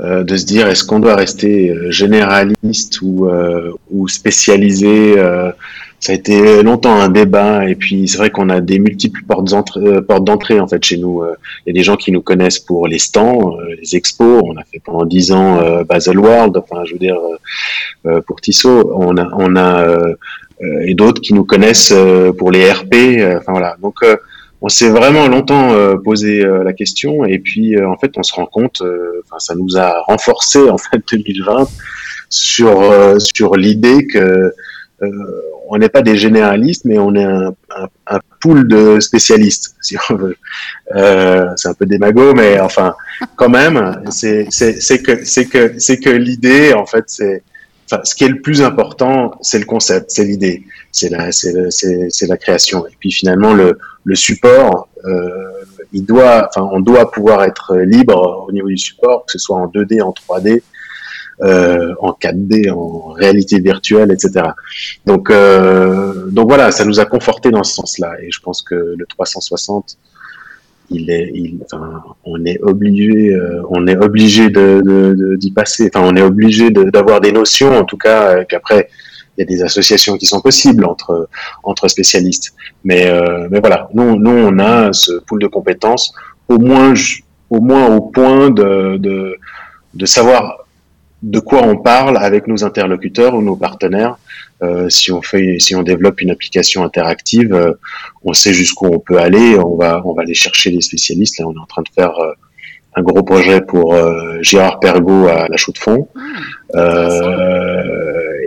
euh, 0.00 0.22
de 0.22 0.36
se 0.36 0.46
dire 0.46 0.68
est-ce 0.68 0.84
qu'on 0.84 1.00
doit 1.00 1.16
rester 1.16 1.70
euh, 1.70 1.90
généraliste 1.90 3.00
ou, 3.02 3.26
euh, 3.26 3.72
ou 3.90 4.06
spécialisé 4.06 5.16
ça 6.00 6.12
a 6.12 6.14
été 6.14 6.62
longtemps 6.62 6.94
un 6.94 7.08
débat 7.08 7.68
et 7.68 7.74
puis 7.74 8.06
c'est 8.06 8.18
vrai 8.18 8.30
qu'on 8.30 8.50
a 8.50 8.60
des 8.60 8.78
multiples 8.78 9.22
portes 9.26 9.44
d'entrée 10.24 10.60
en 10.60 10.68
fait 10.68 10.84
chez 10.84 10.96
nous. 10.96 11.24
Il 11.66 11.70
y 11.70 11.76
a 11.76 11.80
des 11.80 11.82
gens 11.82 11.96
qui 11.96 12.12
nous 12.12 12.20
connaissent 12.20 12.60
pour 12.60 12.86
les 12.86 13.00
stands, 13.00 13.56
les 13.76 13.96
expos. 13.96 14.40
On 14.44 14.56
a 14.56 14.62
fait 14.62 14.78
pendant 14.78 15.04
dix 15.04 15.32
ans 15.32 15.82
Basel 15.88 16.20
World, 16.20 16.56
enfin 16.56 16.84
je 16.84 16.92
veux 16.92 17.00
dire 17.00 17.18
pour 18.28 18.40
Tissot. 18.40 18.92
On 18.94 19.16
a, 19.16 19.28
on 19.36 19.56
a 19.56 19.98
et 20.84 20.94
d'autres 20.94 21.20
qui 21.20 21.34
nous 21.34 21.44
connaissent 21.44 21.92
pour 22.38 22.52
les 22.52 22.70
RP. 22.70 22.94
Enfin 23.36 23.50
voilà. 23.50 23.76
Donc 23.82 23.96
on 24.60 24.68
s'est 24.68 24.88
vraiment 24.88 25.28
longtemps 25.28 25.72
euh, 25.72 25.96
posé 25.96 26.44
euh, 26.44 26.64
la 26.64 26.72
question 26.72 27.24
et 27.24 27.38
puis 27.38 27.76
euh, 27.76 27.88
en 27.88 27.96
fait 27.96 28.12
on 28.16 28.22
se 28.22 28.34
rend 28.34 28.46
compte, 28.46 28.82
enfin 29.24 29.38
ça 29.38 29.54
nous 29.54 29.76
a 29.76 30.02
renforcé 30.02 30.68
en 30.68 30.78
fait 30.78 31.00
2020 31.10 31.68
sur 32.30 33.20
sur 33.20 33.56
l'idée 33.56 34.06
que 34.06 34.52
on 35.70 35.78
n'est 35.78 35.88
pas 35.88 36.02
des 36.02 36.16
généralistes 36.16 36.84
mais 36.84 36.98
on 36.98 37.14
est 37.14 37.24
un, 37.24 37.54
un, 38.06 38.18
pool 38.40 38.68
de 38.68 39.00
spécialistes 39.00 39.76
si 39.80 39.96
on 40.10 40.16
veut. 40.16 40.36
c'est 41.56 41.68
un 41.68 41.74
peu 41.74 41.86
démago 41.86 42.34
mais 42.34 42.60
enfin 42.60 42.94
quand 43.36 43.48
même 43.48 44.02
c'est 44.10 44.46
c'est 44.50 45.02
que 45.02 45.24
c'est 45.24 45.46
que 45.46 45.74
c'est 45.78 45.98
que 45.98 46.10
l'idée 46.10 46.74
en 46.74 46.84
fait 46.84 47.04
c'est 47.06 47.42
Enfin, 47.90 48.02
ce 48.04 48.14
qui 48.14 48.24
est 48.24 48.28
le 48.28 48.42
plus 48.42 48.60
important, 48.60 49.32
c'est 49.40 49.58
le 49.58 49.64
concept, 49.64 50.10
c'est 50.10 50.24
l'idée, 50.24 50.64
c'est 50.92 51.08
la, 51.08 51.32
c'est 51.32 52.26
la 52.26 52.36
création. 52.36 52.86
Et 52.86 52.92
puis 53.00 53.10
finalement, 53.10 53.54
le, 53.54 53.78
le 54.04 54.14
support, 54.14 54.88
euh, 55.06 55.30
il 55.94 56.04
doit, 56.04 56.48
enfin, 56.48 56.68
on 56.70 56.80
doit 56.80 57.10
pouvoir 57.10 57.44
être 57.44 57.76
libre 57.78 58.44
au 58.46 58.52
niveau 58.52 58.68
du 58.68 58.76
support, 58.76 59.24
que 59.24 59.32
ce 59.32 59.38
soit 59.38 59.56
en 59.56 59.68
2D, 59.68 60.02
en 60.02 60.12
3D, 60.12 60.62
euh, 61.40 61.94
en 62.00 62.10
4D, 62.12 62.70
en 62.70 63.12
réalité 63.12 63.58
virtuelle, 63.60 64.12
etc. 64.12 64.50
Donc, 65.06 65.30
euh, 65.30 66.26
donc 66.26 66.48
voilà, 66.48 66.72
ça 66.72 66.84
nous 66.84 67.00
a 67.00 67.06
conforté 67.06 67.50
dans 67.50 67.64
ce 67.64 67.74
sens-là. 67.74 68.16
Et 68.20 68.30
je 68.30 68.40
pense 68.40 68.60
que 68.60 68.74
le 68.74 69.06
360, 69.06 69.96
il 70.90 71.10
est, 71.10 71.30
il, 71.34 71.58
enfin, 71.64 72.02
on 72.24 72.44
est 72.44 72.60
obligé, 72.62 73.32
euh, 73.34 73.62
on 73.68 73.86
est 73.86 73.96
obligé 73.96 74.48
de, 74.50 75.36
d'y 75.36 75.50
passer. 75.50 75.90
Enfin, 75.92 76.06
on 76.06 76.16
est 76.16 76.22
obligé 76.22 76.70
d'avoir 76.70 77.20
des 77.20 77.32
notions, 77.32 77.76
en 77.76 77.84
tout 77.84 77.98
cas. 77.98 78.40
Et 78.40 78.44
puis 78.44 78.56
après, 78.56 78.88
il 79.36 79.42
y 79.42 79.42
a 79.42 79.46
des 79.46 79.62
associations 79.62 80.16
qui 80.16 80.26
sont 80.26 80.40
possibles 80.40 80.84
entre 80.84 81.28
entre 81.62 81.88
spécialistes. 81.88 82.54
Mais 82.84 83.06
euh, 83.06 83.48
mais 83.50 83.60
voilà, 83.60 83.88
nous 83.94 84.18
nous 84.18 84.30
on 84.30 84.58
a 84.58 84.92
ce 84.92 85.12
pool 85.26 85.40
de 85.40 85.46
compétences 85.46 86.12
au 86.48 86.58
moins 86.58 86.94
au 87.50 87.60
moins 87.60 87.94
au 87.94 88.00
point 88.00 88.50
de 88.50 88.96
de, 88.96 89.36
de 89.94 90.06
savoir 90.06 90.67
de 91.22 91.40
quoi 91.40 91.62
on 91.62 91.76
parle 91.76 92.16
avec 92.16 92.46
nos 92.46 92.64
interlocuteurs 92.64 93.34
ou 93.34 93.42
nos 93.42 93.56
partenaires. 93.56 94.16
Euh, 94.62 94.88
si 94.88 95.12
on 95.12 95.22
fait, 95.22 95.56
si 95.60 95.74
on 95.76 95.82
développe 95.82 96.20
une 96.20 96.30
application 96.30 96.82
interactive, 96.82 97.54
euh, 97.54 97.74
on 98.24 98.32
sait 98.32 98.52
jusqu'où 98.52 98.86
on 98.86 98.98
peut 98.98 99.18
aller. 99.18 99.56
On 99.58 99.76
va, 99.76 100.02
on 100.04 100.14
va 100.14 100.22
aller 100.22 100.34
chercher 100.34 100.70
les 100.70 100.80
spécialistes. 100.80 101.38
Là, 101.38 101.46
on 101.46 101.54
est 101.54 101.58
en 101.58 101.66
train 101.66 101.82
de 101.82 101.88
faire 101.94 102.18
euh, 102.18 102.32
un 102.96 103.02
gros 103.02 103.22
projet 103.22 103.60
pour 103.60 103.94
euh, 103.94 104.38
Gérard 104.42 104.80
Pergaud 104.80 105.28
à 105.28 105.48
la 105.48 105.56
Chaux 105.56 105.72
de 105.72 105.78
Fonds. 105.78 106.08
Ah, 106.74 107.08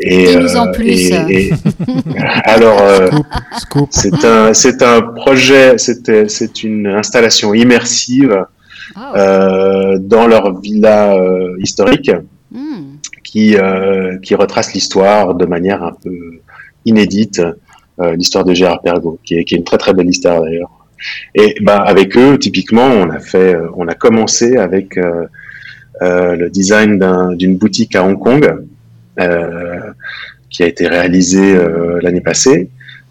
et, 0.02 0.36
nous 0.36 0.56
en 0.56 0.72
plus. 0.72 1.12
alors, 2.44 2.82
c'est 3.90 4.26
un, 4.26 4.54
c'est 4.54 4.82
un 4.82 5.02
projet, 5.02 5.78
c'est, 5.78 6.30
c'est 6.30 6.64
une 6.64 6.88
installation 6.88 7.54
immersive 7.54 8.46
ah. 8.96 9.94
dans 10.00 10.28
leur 10.28 10.60
villa 10.60 11.16
historique. 11.60 12.12
Hmm. 12.54 12.98
qui, 13.24 13.56
euh, 13.56 14.18
qui 14.18 14.36
retrace 14.36 14.74
l'histoire 14.74 15.36
de 15.36 15.46
manière 15.46 15.84
un 15.84 15.94
peu 15.94 16.42
inédite, 16.84 17.42
euh, 18.02 18.14
l'histoire 18.18 18.44
de 18.44 18.54
Gérard 18.54 18.82
Pergaud, 18.82 19.20
qui 19.24 19.36
est, 19.36 19.46
qui 19.46 19.56
est 19.56 19.58
une 19.58 19.64
très 19.64 19.78
très 19.78 19.94
belle 19.94 20.10
histoire 20.10 20.42
d'ailleurs. 20.42 20.70
Et 21.34 21.56
bah, 21.62 21.78
avec 21.78 22.18
eux, 22.18 22.38
typiquement, 22.38 22.88
on 22.88 23.10
a 23.10 23.20
fait, 23.20 23.56
euh, 23.56 23.70
on 23.78 23.88
a 23.88 23.94
commencé 23.94 24.58
avec 24.58 25.00
le 26.02 26.50
design 26.50 27.00
d'une 27.38 27.58
boutique 27.58 27.96
à 27.96 28.04
Hong 28.04 28.20
Kong 28.20 28.66
qui 30.50 30.64
a 30.64 30.68
été 30.68 30.88
réalisée 30.88 31.56
l'année 32.02 32.22
passée. 32.22 32.70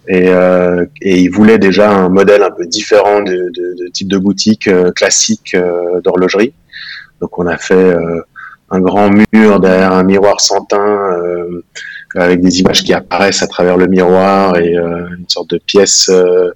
Et, 0.09 0.29
ils 1.03 1.31
voulaient 1.31 1.59
déjà 1.59 1.91
un 1.91 2.09
modèle 2.09 2.43
un 2.43 2.51
peu 2.51 2.67
différent 2.67 3.23
de 3.23 3.89
type 3.93 4.09
de 4.09 4.19
boutique 4.19 4.69
classique 4.97 5.57
d'horlogerie. 6.05 6.53
Donc 7.21 7.39
on 7.39 7.47
a 7.47 7.57
fait 7.57 7.95
un 8.71 8.81
grand 8.81 9.11
mur 9.11 9.61
derrière 9.61 9.93
un 9.93 10.05
miroir 10.05 10.41
sans 10.41 10.65
teint 10.65 11.13
euh, 11.13 11.63
avec 12.15 12.41
des 12.41 12.61
images 12.61 12.83
qui 12.83 12.93
apparaissent 12.93 13.43
à 13.43 13.47
travers 13.47 13.77
le 13.77 13.87
miroir 13.87 14.57
et 14.57 14.77
euh, 14.77 15.09
une 15.19 15.29
sorte 15.29 15.51
de 15.51 15.59
pièce 15.59 16.09
euh, 16.11 16.51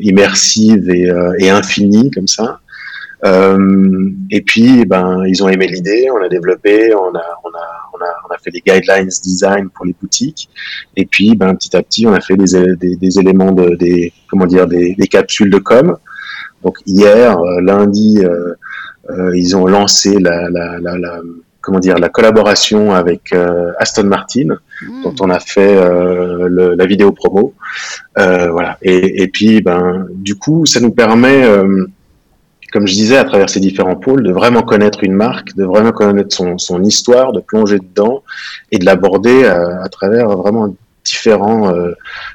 immersive 0.00 0.90
et, 0.90 1.10
et, 1.38 1.48
infinie 1.48 2.10
comme 2.10 2.26
ça. 2.26 2.60
et 4.30 4.42
puis, 4.42 4.84
ben, 4.84 5.22
ils 5.26 5.42
ont 5.42 5.48
aimé 5.48 5.66
l'idée, 5.66 6.08
on 6.10 6.22
a 6.22 6.28
développé, 6.28 6.94
on 6.94 7.14
a, 7.14 7.24
on 7.44 7.48
a, 7.48 7.66
on 7.94 7.98
a, 8.04 8.10
on 8.28 8.34
a 8.34 8.38
fait 8.38 8.50
des 8.50 8.60
guidelines 8.60 9.08
design 9.22 9.70
pour 9.70 9.86
les 9.86 9.94
boutiques. 9.98 10.50
Et 10.96 11.06
puis, 11.06 11.34
ben, 11.36 11.54
petit 11.54 11.74
à 11.74 11.82
petit, 11.82 12.06
on 12.06 12.12
a 12.12 12.20
fait 12.20 12.36
des, 12.36 12.76
des, 12.76 12.96
des 12.96 13.18
éléments 13.18 13.52
de, 13.52 13.76
des, 13.76 14.12
comment 14.28 14.46
dire, 14.46 14.66
des, 14.66 14.94
des 14.94 15.06
capsules 15.06 15.50
de 15.50 15.58
com. 15.58 15.96
Donc 16.62 16.76
hier, 16.84 17.38
lundi, 17.62 18.18
ils 19.34 19.56
ont 19.56 19.66
lancé 19.66 20.18
la, 20.18 20.48
la, 20.48 20.78
la, 20.78 20.96
la, 20.96 21.20
comment 21.60 21.80
dire 21.80 21.98
la 21.98 22.08
collaboration 22.08 22.92
avec 22.94 23.34
Aston 23.78 24.04
Martin, 24.04 24.56
hmm. 24.82 25.02
dont 25.02 25.14
on 25.20 25.30
a 25.30 25.40
fait 25.40 25.74
le, 25.74 26.74
la 26.74 26.86
vidéo 26.86 27.12
promo. 27.12 27.54
voilà. 28.16 28.78
Et, 28.82 29.22
et, 29.22 29.28
puis, 29.28 29.60
ben, 29.60 30.06
du 30.10 30.36
coup, 30.36 30.66
ça 30.66 30.80
nous 30.80 30.92
permet 30.92 31.44
comme 32.72 32.86
je 32.86 32.94
disais, 32.94 33.18
à 33.18 33.24
travers 33.24 33.50
ces 33.50 33.60
différents 33.60 33.96
pôles, 33.96 34.24
de 34.24 34.32
vraiment 34.32 34.62
connaître 34.62 35.04
une 35.04 35.12
marque, 35.12 35.54
de 35.54 35.64
vraiment 35.64 35.92
connaître 35.92 36.34
son, 36.34 36.56
son 36.56 36.82
histoire, 36.82 37.32
de 37.32 37.40
plonger 37.40 37.78
dedans 37.78 38.24
et 38.72 38.78
de 38.78 38.86
l'aborder 38.86 39.44
à, 39.44 39.82
à, 39.82 39.88
travers 39.90 40.28
vraiment 40.30 40.74
différents, 41.04 41.74
euh, 41.74 41.92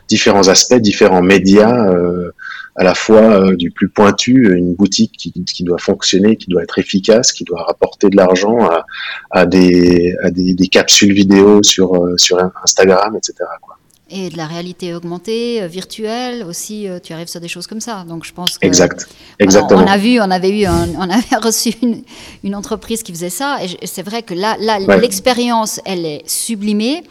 différents 0.08 0.48
aspects, 0.48 0.76
différents 0.76 1.24
médias, 1.24 1.90
euh, 1.90 2.32
à 2.78 2.84
la 2.84 2.96
fois 2.96 3.22
euh, 3.22 3.56
du 3.56 3.72
plus 3.72 3.90
pointu, 3.90 4.56
une 4.56 4.74
boutique 4.74 5.14
qui, 5.18 5.32
qui, 5.32 5.64
doit 5.64 5.80
fonctionner, 5.80 6.38
qui 6.38 6.50
doit 6.50 6.64
être 6.64 6.80
efficace, 6.80 7.32
qui 7.32 7.44
doit 7.44 7.64
rapporter 7.64 8.10
de 8.10 8.16
l'argent, 8.16 8.60
à, 8.70 8.86
à, 9.32 9.46
des, 9.46 10.16
à 10.24 10.32
des, 10.32 10.54
des, 10.54 10.68
capsules 10.68 11.14
vidéo 11.14 11.64
sur, 11.64 12.08
sur 12.18 12.38
Instagram, 12.64 13.16
etc. 13.16 13.34
Quoi 13.62 13.78
et 14.10 14.30
de 14.30 14.38
la 14.38 14.46
réalité 14.46 14.94
augmentée, 14.94 15.62
euh, 15.62 15.68
virtuelle 15.68 16.44
aussi, 16.44 16.88
euh, 16.88 17.00
tu 17.02 17.14
arrives 17.14 17.28
sur 17.28 17.42
des 17.42 17.48
choses 17.48 17.68
comme 17.68 17.82
ça. 17.82 18.06
Donc 18.08 18.26
je 18.26 18.34
pense 18.34 18.58
que 18.58 18.66
exact, 18.66 19.08
exactement. 19.40 19.82
On, 19.82 19.88
a 19.88 19.98
vu, 19.98 20.20
on 20.20 20.32
avait 20.32 20.62
eu, 20.62 20.66
on 20.68 21.10
avait 21.10 21.36
reçu 21.42 21.72
une, 21.82 22.04
une, 22.44 22.56
entreprise 22.56 23.04
qui 23.04 23.12
faisait 23.12 23.30
ça, 23.30 23.58
et 23.62 23.86
c'est 23.86 24.04
vrai 24.04 24.24
que 24.24 24.34
là, 24.34 24.56
là 24.60 24.80
l'expérience, 24.98 25.82
elle 25.86 26.06
est 26.06 26.24
sublimée. 26.26 27.04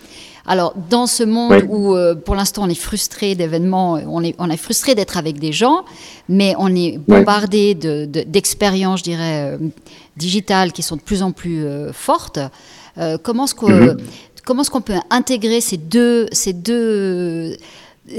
Alors 0.47 0.75
dans 0.91 1.07
ce 1.07 1.25
monde 1.25 1.65
où 1.69 1.95
euh, 1.95 2.15
pour 2.15 2.35
l'instant 2.35 2.65
on 2.65 2.69
est 2.69 2.75
frustré 2.75 3.35
d'événements, 3.35 3.95
on 3.95 4.23
est, 4.23 4.35
on 4.39 4.49
est 4.51 4.57
frustré 4.57 4.95
d'être 4.95 5.17
avec 5.17 5.39
des 5.39 5.53
gens, 5.53 5.85
mais 6.29 6.55
on 6.59 6.75
est 6.75 6.99
bombardé 6.99 7.75
d'expériences, 7.75 9.03
de, 9.03 9.11
je 9.11 9.17
dirais, 9.17 9.59
digitales 10.17 10.73
qui 10.73 10.83
sont 10.83 10.97
de 10.97 11.03
plus 11.03 11.23
en 11.23 11.33
plus 11.33 11.65
fortes. 11.93 12.39
comment 13.23 13.45
est-ce 13.45 13.55
que 13.55 13.67
mm-hmm. 13.67 13.99
comment 14.45 14.63
est-ce 14.63 14.71
qu'on 14.71 14.81
peut 14.81 14.95
intégrer 15.11 15.61
ces 15.61 15.77
deux, 15.77 16.27
ces 16.33 16.53
deux, 16.53 17.57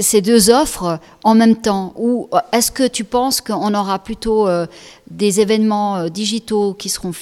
ces 0.00 0.20
deux 0.20 0.50
offres 0.50 0.98
en 1.24 1.34
même 1.34 1.56
temps 1.56 1.94
Ou 1.96 2.28
est-ce 2.52 2.70
que 2.70 2.86
tu 2.86 3.04
penses 3.04 3.40
qu'on 3.40 3.74
aura 3.74 3.98
plutôt 3.98 4.46
euh, 4.46 4.66
des 5.10 5.40
événements 5.40 5.96
euh, 5.96 6.08
digitaux 6.08 6.74
qui 6.74 6.88
seront 6.88 7.12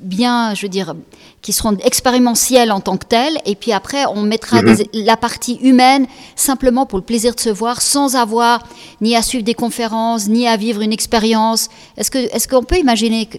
bien, 0.00 0.54
je 0.54 0.62
veux 0.62 0.68
dire, 0.68 0.94
qui 1.42 1.52
seront 1.52 1.76
expérimentiels 1.84 2.72
en 2.72 2.80
tant 2.80 2.96
que 2.96 3.06
tels, 3.06 3.38
et 3.46 3.54
puis 3.54 3.72
après 3.72 4.04
on 4.06 4.22
mettra 4.22 4.62
mhm. 4.62 4.76
la 4.94 5.16
partie 5.16 5.58
humaine 5.62 6.06
simplement 6.34 6.86
pour 6.86 6.98
le 6.98 7.04
plaisir 7.04 7.34
de 7.34 7.40
se 7.40 7.50
voir, 7.50 7.80
sans 7.80 8.16
avoir 8.16 8.66
ni 9.00 9.14
à 9.14 9.22
suivre 9.22 9.44
des 9.44 9.54
conférences, 9.54 10.28
ni 10.28 10.48
à 10.48 10.56
vivre 10.56 10.82
une 10.82 10.92
expérience? 10.92 11.68
Est-ce 11.96 12.10
que 12.10 12.18
est-ce 12.18 12.48
qu'on 12.48 12.64
peut 12.64 12.78
imaginer, 12.78 13.26
que, 13.26 13.38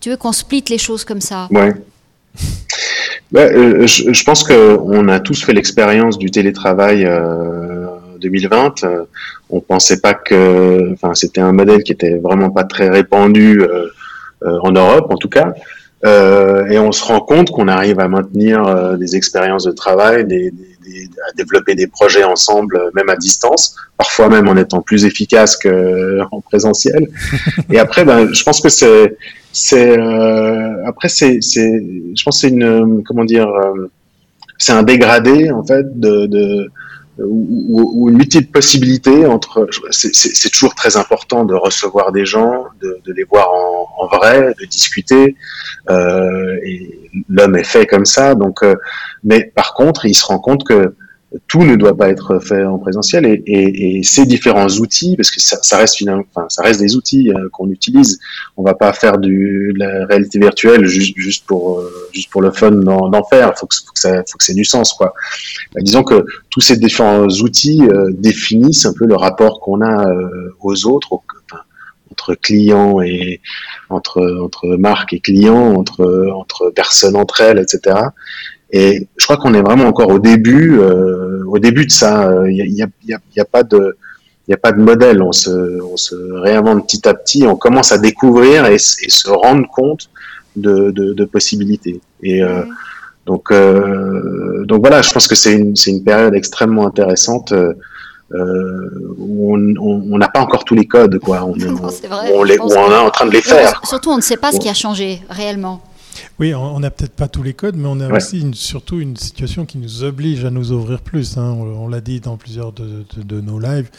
tu 0.00 0.10
veux 0.10 0.16
qu'on 0.16 0.32
split 0.32 0.64
les 0.68 0.78
choses 0.78 1.04
comme 1.04 1.20
ça? 1.20 1.48
Ouais. 1.50 1.74
Euh, 3.36 3.86
je, 3.86 4.12
je, 4.12 4.24
pense 4.24 4.42
qu'on 4.42 5.08
a 5.08 5.20
tous 5.20 5.44
fait 5.44 5.52
l'expérience 5.52 6.18
du 6.18 6.30
télétravail 6.30 7.04
euh, 7.04 7.69
2020. 8.20 8.84
Euh, 8.84 9.04
on 9.50 9.60
pensait 9.60 10.00
pas 10.00 10.14
que, 10.14 10.92
enfin, 10.92 11.14
c'était 11.14 11.40
un 11.40 11.52
modèle 11.52 11.82
qui 11.82 11.92
était 11.92 12.18
vraiment 12.18 12.50
pas 12.50 12.64
très 12.64 12.88
répandu 12.88 13.62
euh, 13.62 13.88
en 14.62 14.72
Europe, 14.72 15.06
en 15.10 15.16
tout 15.16 15.28
cas. 15.28 15.52
et 16.04 16.78
on 16.78 16.92
se 16.92 17.04
rend 17.04 17.20
compte 17.20 17.50
qu'on 17.50 17.68
arrive 17.68 18.00
à 18.00 18.08
maintenir 18.08 18.96
des 18.96 19.16
expériences 19.16 19.64
de 19.64 19.72
travail, 19.72 20.22
à 20.22 21.32
développer 21.36 21.74
des 21.74 21.88
projets 21.88 22.24
ensemble, 22.24 22.80
même 22.94 23.10
à 23.10 23.16
distance, 23.16 23.76
parfois 23.98 24.28
même 24.30 24.48
en 24.48 24.56
étant 24.56 24.80
plus 24.80 25.04
efficace 25.04 25.58
qu'en 25.58 26.40
présentiel. 26.40 27.08
Et 27.70 27.78
après, 27.78 28.04
ben, 28.04 28.32
je 28.32 28.42
pense 28.42 28.60
que 28.62 28.70
c'est 29.52 29.98
euh, 29.98 30.86
après 30.86 31.08
c'est 31.08 31.40
je 31.40 32.22
pense 32.22 32.40
c'est 32.40 32.48
une 32.48 33.02
comment 33.04 33.24
dire 33.24 33.48
euh, 33.48 33.90
c'est 34.58 34.72
un 34.72 34.82
dégradé 34.82 35.50
en 35.50 35.64
fait 35.64 35.98
de 35.98 36.70
ou, 37.26 37.90
ou, 37.94 38.08
une 38.08 38.16
multiple 38.16 38.58
entre 39.28 39.68
c'est 39.90 40.50
toujours 40.50 40.74
très 40.74 40.96
important 40.96 41.44
de 41.44 41.54
recevoir 41.54 42.12
des 42.12 42.24
gens 42.24 42.64
de, 42.80 43.00
de 43.04 43.12
les 43.12 43.24
voir 43.24 43.50
en, 43.52 43.88
en, 43.98 44.06
vrai 44.06 44.54
de 44.60 44.64
discuter 44.66 45.36
euh, 45.88 46.56
et 46.64 47.10
l'homme 47.28 47.56
est 47.56 47.64
fait 47.64 47.86
comme 47.86 48.04
ça 48.04 48.34
donc 48.34 48.62
euh, 48.62 48.74
mais 49.24 49.44
par 49.54 49.74
contre 49.74 50.06
il 50.06 50.14
se 50.14 50.24
rend 50.26 50.38
compte 50.38 50.64
que 50.64 50.94
tout 51.46 51.62
ne 51.62 51.76
doit 51.76 51.96
pas 51.96 52.08
être 52.08 52.40
fait 52.40 52.64
en 52.64 52.78
présentiel 52.78 53.24
et, 53.24 53.42
et, 53.46 53.98
et 53.98 54.02
ces 54.02 54.26
différents 54.26 54.66
outils, 54.66 55.16
parce 55.16 55.30
que 55.30 55.40
ça, 55.40 55.58
ça 55.62 55.78
reste 55.78 55.96
finalement, 55.96 56.24
enfin, 56.34 56.46
ça 56.48 56.62
reste 56.62 56.80
des 56.80 56.96
outils 56.96 57.30
euh, 57.30 57.48
qu'on 57.52 57.70
utilise. 57.70 58.18
On 58.56 58.64
va 58.64 58.74
pas 58.74 58.92
faire 58.92 59.18
du, 59.18 59.72
de 59.74 59.78
la 59.78 60.06
réalité 60.06 60.40
virtuelle 60.40 60.86
juste, 60.86 61.16
juste 61.16 61.46
pour, 61.46 61.78
euh, 61.78 62.08
juste 62.12 62.30
pour 62.30 62.42
le 62.42 62.50
fun 62.50 62.72
d'en 62.72 63.24
faire. 63.24 63.56
Faut 63.56 63.66
que, 63.66 63.76
faut 63.76 63.92
que 63.92 64.00
ça, 64.00 64.22
faut 64.28 64.38
que 64.38 64.44
c'est 64.44 64.54
du 64.54 64.64
sens, 64.64 64.92
quoi. 64.92 65.14
Bah, 65.74 65.80
disons 65.82 66.02
que 66.02 66.24
tous 66.50 66.60
ces 66.60 66.76
différents 66.76 67.28
outils 67.28 67.82
euh, 67.82 68.10
définissent 68.12 68.86
un 68.86 68.92
peu 68.92 69.06
le 69.06 69.14
rapport 69.14 69.60
qu'on 69.60 69.82
a 69.82 70.12
aux 70.60 70.86
autres, 70.86 71.12
enfin, 71.12 71.62
entre 72.10 72.34
clients 72.34 73.00
et 73.00 73.40
entre 73.88 74.20
entre 74.42 74.76
marques 74.76 75.12
et 75.12 75.20
clients, 75.20 75.74
entre 75.74 76.32
entre 76.34 76.70
personnes 76.70 77.16
entre 77.16 77.40
elles, 77.40 77.58
etc. 77.58 77.96
Et 78.72 79.08
je 79.16 79.24
crois 79.24 79.36
qu'on 79.36 79.54
est 79.54 79.62
vraiment 79.62 79.86
encore 79.86 80.10
au 80.10 80.18
début, 80.18 80.78
euh, 80.78 81.42
au 81.46 81.58
début 81.58 81.86
de 81.86 81.90
ça. 81.90 82.30
Il 82.48 82.54
n'y 82.54 82.82
a, 82.82 82.86
y 83.04 83.12
a, 83.14 83.18
y 83.36 83.40
a, 83.40 83.44
pas 83.44 83.62
de, 83.62 83.96
il 84.46 84.54
a 84.54 84.56
pas 84.56 84.72
de 84.72 84.80
modèle. 84.80 85.22
On 85.22 85.32
se, 85.32 85.80
on 85.82 85.96
se 85.96 86.14
réinvente 86.14 86.86
petit 86.86 87.08
à 87.08 87.14
petit. 87.14 87.46
On 87.46 87.56
commence 87.56 87.92
à 87.92 87.98
découvrir 87.98 88.66
et, 88.66 88.74
et 88.74 88.78
se 88.78 89.28
rendre 89.30 89.66
compte 89.68 90.08
de, 90.56 90.90
de, 90.90 91.12
de 91.12 91.24
possibilités. 91.24 92.00
Et 92.22 92.42
euh, 92.42 92.62
donc, 93.26 93.50
euh, 93.50 94.64
donc 94.64 94.80
voilà, 94.80 95.02
je 95.02 95.10
pense 95.10 95.26
que 95.26 95.34
c'est 95.34 95.52
une, 95.52 95.76
c'est 95.76 95.90
une 95.90 96.04
période 96.04 96.34
extrêmement 96.34 96.86
intéressante. 96.86 97.52
Euh, 98.32 99.14
où 99.18 99.56
on 99.56 100.18
n'a 100.18 100.28
pas 100.28 100.38
encore 100.38 100.64
tous 100.64 100.76
les 100.76 100.86
codes, 100.86 101.18
quoi. 101.18 101.44
On, 101.44 101.50
on, 101.68 101.86
vrai, 101.86 102.32
on, 102.32 102.44
les, 102.44 102.60
on 102.60 102.68
est 102.68 102.96
en 102.96 103.10
train 103.10 103.26
de 103.26 103.32
les 103.32 103.42
faire. 103.42 103.80
Surtout, 103.84 104.10
on 104.10 104.16
ne 104.16 104.22
sait 104.22 104.36
pas 104.36 104.52
ce 104.52 104.60
qui 104.60 104.68
a 104.68 104.74
changé 104.74 105.20
réellement. 105.28 105.80
Oui, 106.38 106.54
on 106.54 106.80
n'a 106.80 106.90
peut-être 106.90 107.12
pas 107.12 107.28
tous 107.28 107.42
les 107.42 107.54
codes, 107.54 107.76
mais 107.76 107.88
on 107.88 108.00
a 108.00 108.12
aussi 108.14 108.40
une, 108.40 108.54
surtout 108.54 109.00
une 109.00 109.16
situation 109.16 109.66
qui 109.66 109.78
nous 109.78 110.04
oblige 110.04 110.44
à 110.44 110.50
nous 110.50 110.72
ouvrir 110.72 111.00
plus. 111.00 111.36
Hein. 111.36 111.52
On, 111.52 111.88
l'a 111.88 112.00
dit 112.00 112.20
dans 112.20 112.36
plusieurs 112.36 112.72
de, 112.72 113.04
de, 113.16 113.40
nos 113.40 113.58
lives. 113.58 113.90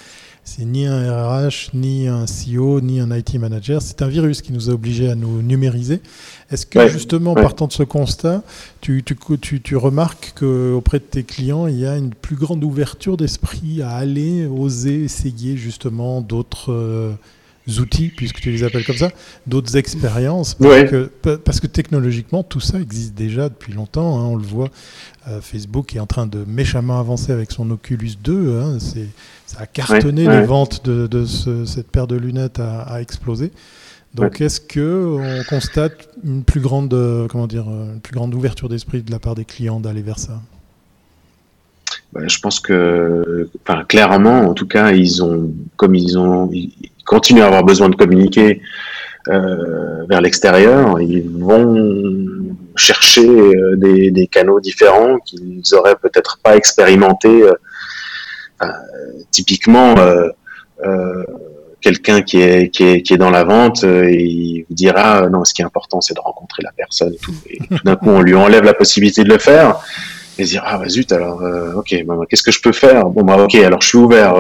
C'est 0.44 0.66
ni 0.66 0.88
un 0.88 1.24
RH, 1.24 1.70
ni 1.76 2.08
un 2.08 2.26
CEO, 2.26 2.82
ni 2.82 3.00
un 3.00 3.16
IT 3.16 3.36
manager. 3.36 3.82
C'est 3.82 4.02
un 4.02 4.08
virus 4.08 4.42
qui 4.42 4.54
nous 4.54 4.70
a 4.72 4.74
obligés 4.74 5.10
à 5.10 5.16
nous 5.16 5.42
numériser. 5.44 6.02
Est-ce 6.50 6.66
que 6.66 6.88
justement, 6.88 7.36
partant 7.36 7.68
de 7.68 7.74
ce 7.74 7.84
constat, 7.84 8.42
tu, 8.82 9.04
tu, 9.04 9.16
tu, 9.40 9.62
tu 9.62 9.76
remarques 9.76 10.34
qu'auprès 10.36 10.98
de 10.98 11.04
tes 11.04 11.24
clients, 11.24 11.68
il 11.68 11.78
y 11.78 11.86
a 11.86 11.96
une 11.96 12.14
plus 12.14 12.36
grande 12.36 12.64
ouverture 12.64 13.18
d'esprit 13.18 13.84
à 13.84 13.92
aller, 13.92 14.48
oser, 14.48 15.04
essayer 15.04 15.58
justement 15.58 16.22
d'autres 16.22 16.72
euh, 16.72 17.14
outils, 17.80 18.10
puisque 18.10 18.40
tu 18.40 18.52
les 18.52 18.64
appelles 18.64 18.86
comme 18.86 18.98
ça, 18.98 19.12
d'autres 19.48 19.78
expériences, 19.78 20.56
parce, 20.56 20.90
que, 20.90 21.36
parce, 21.36 21.60
que, 21.60 21.68
technologiquement, 21.68 22.44
tout 22.44 22.60
ça 22.60 22.80
existe 22.80 23.14
déjà 23.14 23.50
depuis 23.50 23.74
longtemps. 23.74 24.20
Hein, 24.20 24.26
on 24.26 24.36
le 24.36 24.44
voit, 24.44 24.70
euh, 25.28 25.42
Facebook 25.42 25.96
est 25.96 26.00
en 26.00 26.08
train 26.08 26.26
de 26.26 26.44
méchamment 26.46 27.00
avancer 27.00 27.32
avec 27.32 27.52
son 27.52 27.70
Oculus 27.72 28.14
2. 28.24 28.60
Hein, 28.60 28.78
ça 29.46 29.60
a 29.60 29.66
cartonné, 29.66 30.28
les 30.28 30.46
ventes 30.46 30.86
de, 30.86 31.08
de 31.08 31.26
ce, 31.26 31.66
cette 31.66 31.92
paire 31.92 32.08
de 32.08 32.16
lunettes 32.16 32.60
a, 32.60 32.82
a 32.82 33.02
explosé. 33.02 33.52
Donc, 34.14 34.42
est-ce 34.42 34.60
que 34.60 35.18
on 35.20 35.44
constate 35.46 36.10
une 36.24 36.44
plus 36.44 36.60
grande, 36.60 36.94
euh, 36.94 37.28
comment 37.28 37.48
dire, 37.48 37.66
euh, 37.70 37.94
une 37.94 38.02
plus 38.02 38.14
grande 38.14 38.34
ouverture 38.36 38.68
d'esprit 38.68 39.02
de 39.02 39.12
la 39.12 39.20
part 39.20 39.36
des 39.36 39.46
clients 39.46 39.80
d'aller 39.80 40.02
vers 40.02 40.20
ça? 40.20 40.42
Ben, 42.14 42.28
je 42.28 42.40
pense 42.40 42.60
que, 42.60 43.50
enfin, 43.66 43.86
clairement, 43.86 44.42
en 44.42 44.54
tout 44.54 44.68
cas, 44.68 44.92
ils 44.92 45.24
ont, 45.24 45.54
comme 45.78 45.96
ils 45.96 46.18
ont, 46.18 46.50
continuent 47.06 47.42
à 47.42 47.48
avoir 47.48 47.64
besoin 47.64 47.90
de 47.90 47.96
communiquer 47.96 48.62
euh, 49.28 50.06
vers 50.10 50.22
l'extérieur, 50.22 51.00
ils 51.00 51.30
vont 51.30 52.56
chercher 52.76 53.28
euh, 53.28 53.76
des, 53.78 54.28
canaux 54.28 54.60
différents 54.60 55.20
qu'ils 55.20 55.62
auraient 55.74 55.96
peut-être 55.96 56.40
pas 56.44 56.56
expérimentés. 56.56 57.44
Euh, 58.64 58.68
typiquement, 59.32 59.98
euh, 59.98 60.30
euh, 60.86 61.24
quelqu'un 61.80 62.22
qui 62.22 62.42
est, 62.42 62.70
qui, 62.70 62.84
est, 62.84 63.02
qui 63.02 63.14
est 63.14 63.18
dans 63.18 63.32
la 63.32 63.44
vente, 63.44 63.84
il 63.84 64.66
vous 64.70 64.76
dira 64.76 65.30
non, 65.30 65.44
ce 65.46 65.54
qui 65.54 65.62
est 65.62 65.66
important, 65.66 66.02
c'est 66.02 66.14
de 66.14 66.20
rencontrer 66.20 66.64
la 66.64 66.72
personne. 66.72 67.14
Et 67.14 67.18
tout, 67.18 67.34
tout 67.70 67.84
d'un 67.84 67.96
coup, 67.96 68.10
on 68.10 68.22
lui 68.22 68.36
enlève 68.36 68.64
la 68.64 68.74
possibilité 68.74 69.24
de 69.24 69.30
le 69.30 69.40
faire 69.40 69.80
et 70.38 70.44
dire 70.46 70.64
ah 70.66 70.78
bah 70.78 70.88
zut 70.88 71.12
alors 71.12 71.44
ok 71.76 72.06
bah, 72.06 72.16
qu'est-ce 72.30 72.44
que 72.44 72.52
je 72.52 72.62
peux 72.62 72.72
faire? 72.72 73.06
Bon 73.06 73.24
bah 73.24 73.38
ok 73.38 73.56
alors 73.56 73.82
je 73.82 73.88
suis 73.90 73.98
ouvert 73.98 74.34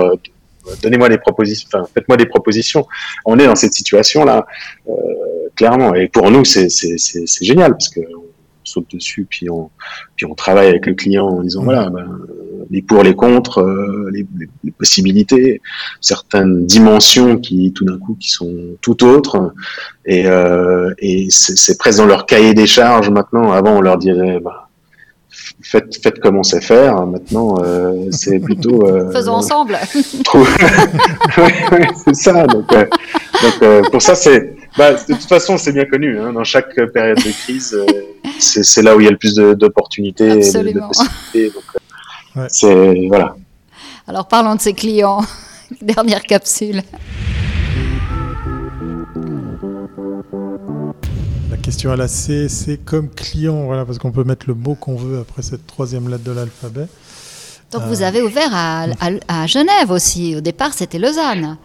donnez-moi 0.81 1.09
des 1.09 1.17
propositions, 1.17 1.67
enfin, 1.73 1.85
faites-moi 1.93 2.17
des 2.17 2.25
propositions. 2.25 2.85
On 3.25 3.37
est 3.39 3.45
dans 3.45 3.55
cette 3.55 3.73
situation-là, 3.73 4.45
euh, 4.89 4.93
clairement. 5.55 5.93
Et 5.95 6.07
pour 6.07 6.29
nous, 6.31 6.45
c'est 6.45 6.67
génial 7.41 7.71
parce 7.71 7.89
que 7.89 7.99
on 7.99 8.23
saute 8.63 8.93
dessus, 8.93 9.25
puis 9.29 9.49
on, 9.49 9.69
puis 10.15 10.25
on 10.25 10.35
travaille 10.35 10.67
avec 10.67 10.85
le 10.85 10.93
client 10.93 11.27
en 11.27 11.41
disant 11.41 11.63
voilà, 11.63 11.89
ben, 11.89 12.19
les 12.69 12.81
pour, 12.81 13.03
les 13.03 13.15
contre, 13.15 13.63
les, 14.13 14.25
les, 14.63 14.71
possibilités, 14.71 15.61
certaines 15.99 16.65
dimensions 16.65 17.37
qui 17.37 17.73
tout 17.73 17.83
d'un 17.83 17.97
coup 17.97 18.15
qui 18.19 18.29
sont 18.29 18.77
tout 18.81 19.03
autres, 19.03 19.53
et, 20.05 20.25
et 20.99 21.27
c'est 21.29 21.77
presque 21.77 21.97
dans 21.97 22.05
leur 22.05 22.25
cahier 22.25 22.53
des 22.53 22.67
charges 22.67 23.09
maintenant. 23.09 23.51
Avant, 23.51 23.77
on 23.77 23.81
leur 23.81 23.97
dirait 23.97 24.39
bah, 24.39 24.70
faites, 25.61 26.01
faites 26.01 26.19
comme 26.19 26.37
on 26.37 26.43
sait 26.43 26.61
faire. 26.61 27.05
Maintenant, 27.05 27.55
euh, 27.61 28.07
c'est 28.11 28.39
plutôt. 28.39 28.85
Euh, 28.87 29.11
Faisons 29.13 29.33
ensemble. 29.33 29.77
oui, 30.33 31.85
c'est 32.05 32.15
ça. 32.15 32.47
Donc, 32.47 32.71
euh, 32.73 32.85
donc 33.43 33.61
euh, 33.61 33.81
pour 33.91 34.01
ça, 34.01 34.15
c'est. 34.15 34.55
Bah, 34.77 34.93
de 34.93 35.13
toute 35.13 35.23
façon, 35.23 35.57
c'est 35.57 35.73
bien 35.73 35.85
connu. 35.85 36.19
Hein, 36.19 36.33
dans 36.33 36.43
chaque 36.43 36.73
période 36.93 37.17
de 37.17 37.31
crise, 37.31 37.73
euh, 37.73 37.85
c'est 38.39 38.81
là 38.81 38.95
où 38.95 39.01
il 39.01 39.05
y 39.05 39.07
a 39.07 39.11
le 39.11 39.17
plus 39.17 39.35
d'opportunités 39.35 40.29
et 40.29 40.51
de, 40.51 40.71
de, 40.71 40.79
possibilités. 40.79 41.51
Donc, 41.53 42.47
c'est 42.47 43.07
voilà. 43.07 43.35
Alors, 44.07 44.27
parlons 44.27 44.55
de 44.55 44.61
ces 44.61 44.73
clients. 44.73 45.21
Dernière 45.81 46.23
capsule. 46.23 46.81
Question 51.57 51.91
à 51.91 51.95
la 51.95 52.07
C, 52.07 52.47
c'est 52.49 52.77
comme 52.77 53.09
client, 53.09 53.65
voilà, 53.65 53.85
parce 53.85 53.97
qu'on 53.97 54.11
peut 54.11 54.23
mettre 54.23 54.45
le 54.47 54.53
mot 54.53 54.75
qu'on 54.75 54.95
veut 54.95 55.19
après 55.19 55.41
cette 55.41 55.67
troisième 55.67 56.09
lettre 56.09 56.23
de 56.23 56.31
l'alphabet. 56.31 56.87
Donc 57.71 57.83
vous 57.83 58.01
euh, 58.01 58.05
avez 58.05 58.21
ouvert 58.21 58.49
à, 58.51 58.85
à, 59.27 59.47
Genève 59.47 59.91
aussi. 59.91 60.35
Au 60.35 60.41
départ, 60.41 60.73
c'était 60.73 60.99
Lausanne. 60.99 61.57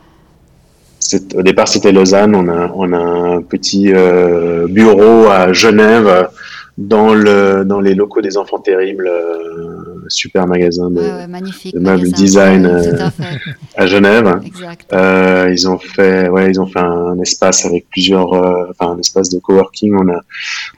Au 1.34 1.42
départ, 1.42 1.68
c'était 1.68 1.92
Lausanne. 1.92 2.34
On 2.34 2.48
a, 2.48 2.70
on 2.74 2.92
a 2.92 2.98
un 2.98 3.42
petit 3.42 3.92
euh, 3.92 4.66
bureau 4.68 5.26
à 5.28 5.52
Genève 5.52 6.28
dans, 6.78 7.14
le, 7.14 7.64
dans 7.64 7.80
les 7.80 7.94
locaux 7.94 8.20
des 8.20 8.36
Enfants 8.36 8.58
Terribles, 8.58 9.08
euh, 9.08 9.85
super 10.08 10.46
magasin 10.46 10.90
de, 10.90 11.00
de 11.72 11.78
meubles 11.78 12.10
design 12.12 12.66
euh, 12.66 13.08
à 13.76 13.86
Genève. 13.86 14.40
Euh, 14.92 15.48
ils 15.50 15.68
ont 15.68 15.78
fait, 15.78 16.28
ouais, 16.28 16.50
ils 16.50 16.60
ont 16.60 16.66
fait 16.66 16.80
un, 16.80 17.18
espace 17.20 17.64
avec 17.64 17.88
plusieurs, 17.90 18.32
euh, 18.32 18.70
enfin 18.70 18.92
un 18.92 18.98
espace 18.98 19.30
de 19.30 19.38
coworking. 19.38 19.94
On 19.98 20.08
a, 20.08 20.20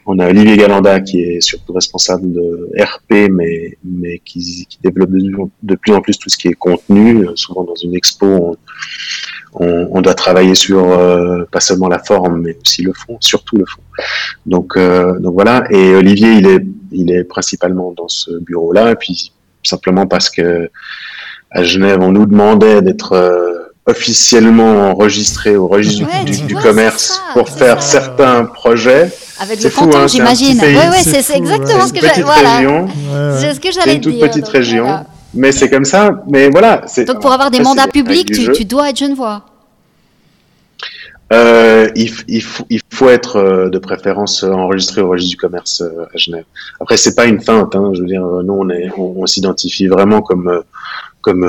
on 0.06 0.18
a 0.18 0.28
Olivier 0.28 0.56
Galanda 0.56 1.00
qui 1.00 1.20
est 1.20 1.40
surtout 1.40 1.72
responsable 1.72 2.32
de 2.32 2.70
RP, 2.80 3.30
mais 3.30 3.76
mais 3.84 4.20
qui, 4.24 4.66
qui 4.68 4.78
développe 4.82 5.10
de, 5.10 5.30
de, 5.62 5.74
plus 5.74 5.92
en 5.94 6.00
plus 6.00 6.18
tout 6.18 6.28
ce 6.28 6.36
qui 6.36 6.48
est 6.48 6.52
contenu. 6.52 7.26
Souvent 7.34 7.64
dans 7.64 7.76
une 7.76 7.94
expo, 7.94 8.26
on, 8.26 8.56
on, 9.54 9.88
on 9.92 10.00
doit 10.00 10.14
travailler 10.14 10.54
sur 10.54 10.86
pas 11.50 11.60
seulement 11.60 11.88
la 11.88 11.98
forme, 11.98 12.42
mais 12.42 12.56
aussi 12.62 12.82
le 12.82 12.92
fond, 12.92 13.18
surtout 13.20 13.56
le 13.56 13.64
fond. 13.66 13.82
Donc, 14.46 14.78
donc 14.78 15.34
voilà. 15.34 15.64
Et 15.70 15.94
Olivier, 15.94 16.32
il 16.32 16.46
est, 16.46 16.64
il 16.92 17.10
est 17.12 17.24
principalement 17.24 17.92
dans 17.92 18.08
ce 18.08 18.38
bureau-là, 18.40 18.92
et 18.92 18.96
puis 18.96 19.32
simplement 19.62 20.06
parce 20.06 20.30
que 20.30 20.70
à 21.50 21.62
Genève, 21.62 22.00
on 22.00 22.12
nous 22.12 22.26
demandait 22.26 22.82
d'être 22.82 23.12
euh, 23.12 23.72
officiellement 23.86 24.90
enregistré 24.90 25.56
au 25.56 25.66
registre 25.66 26.06
du, 26.46 26.54
commerce 26.54 27.22
pour 27.32 27.48
faire 27.48 27.82
certains 27.82 28.44
projets. 28.44 29.10
Avec 29.40 29.62
le 29.62 29.70
hein, 29.96 30.06
j'imagine. 30.06 30.60
Oui, 30.60 30.76
oui, 30.92 30.98
c'est 31.02 31.36
exactement 31.36 31.86
ce 31.86 31.92
que 31.92 32.00
j'allais 32.00 32.22
dire. 32.60 32.86
C'est 33.38 33.54
ce 33.54 33.60
que 33.60 33.72
j'allais 33.72 33.98
dire. 33.98 34.10
C'est 34.10 34.10
une 34.10 34.20
toute 34.20 34.20
petite 34.20 34.48
région. 34.48 35.04
Mais 35.34 35.52
c'est 35.52 35.70
comme 35.70 35.84
ça. 35.84 36.22
Mais 36.28 36.50
voilà. 36.50 36.82
Donc 37.06 37.20
pour 37.20 37.32
avoir 37.32 37.50
des 37.50 37.60
mandats 37.60 37.86
publics, 37.86 38.30
tu, 38.30 38.52
tu, 38.52 38.64
dois 38.64 38.90
être 38.90 38.98
genevois. 38.98 39.44
Euh, 41.32 41.88
il, 41.94 42.10
il, 42.26 42.42
faut, 42.42 42.64
il, 42.70 42.80
faut, 42.90 43.10
être 43.10 43.36
euh, 43.36 43.68
de 43.68 43.78
préférence 43.78 44.42
enregistré 44.44 45.02
au 45.02 45.08
registre 45.08 45.32
du 45.32 45.36
commerce 45.36 45.82
euh, 45.82 46.06
à 46.14 46.16
Genève. 46.16 46.44
Après, 46.80 46.96
c'est 46.96 47.14
pas 47.14 47.26
une 47.26 47.40
feinte. 47.40 47.76
Hein, 47.76 47.90
je 47.94 48.00
veux 48.00 48.06
dire, 48.06 48.22
nous, 48.22 48.54
on, 48.54 48.70
est, 48.70 48.90
on, 48.96 49.26
s'identifie 49.26 49.88
vraiment 49.88 50.22
comme 50.22 50.48
euh, 50.48 50.62
comme 51.20 51.44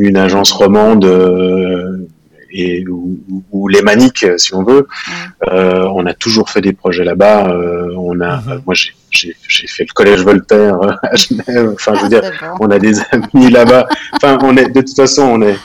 une 0.00 0.16
agence 0.16 0.52
romande 0.52 1.04
et 2.50 2.86
ou, 2.88 3.18
ou, 3.50 3.68
les 3.68 3.82
maniques, 3.82 4.24
si 4.38 4.54
on 4.54 4.62
veut. 4.62 4.86
on 5.50 6.06
a 6.06 6.14
toujours 6.14 6.48
fait 6.48 6.62
des 6.62 6.72
projets 6.72 7.04
là-bas. 7.04 7.54
on 7.96 8.20
a, 8.20 8.38
mm-hmm. 8.38 8.62
moi, 8.64 8.74
j'ai 9.10 9.66
fait 9.66 9.84
le 9.84 9.92
collège 9.92 10.20
Voltaire 10.22 10.78
à 11.02 11.16
Genève. 11.16 11.72
Enfin, 11.74 11.94
je 11.94 12.02
veux 12.04 12.08
dire, 12.08 12.22
on 12.60 12.70
a 12.70 12.78
des 12.78 12.94
amis 13.10 13.50
là-bas. 13.50 13.86
Enfin, 14.14 14.38
on 14.42 14.56
est 14.56 14.70
de 14.70 14.80
toute 14.80 14.96
façon, 14.96 15.22
on 15.24 15.42
est 15.42 15.56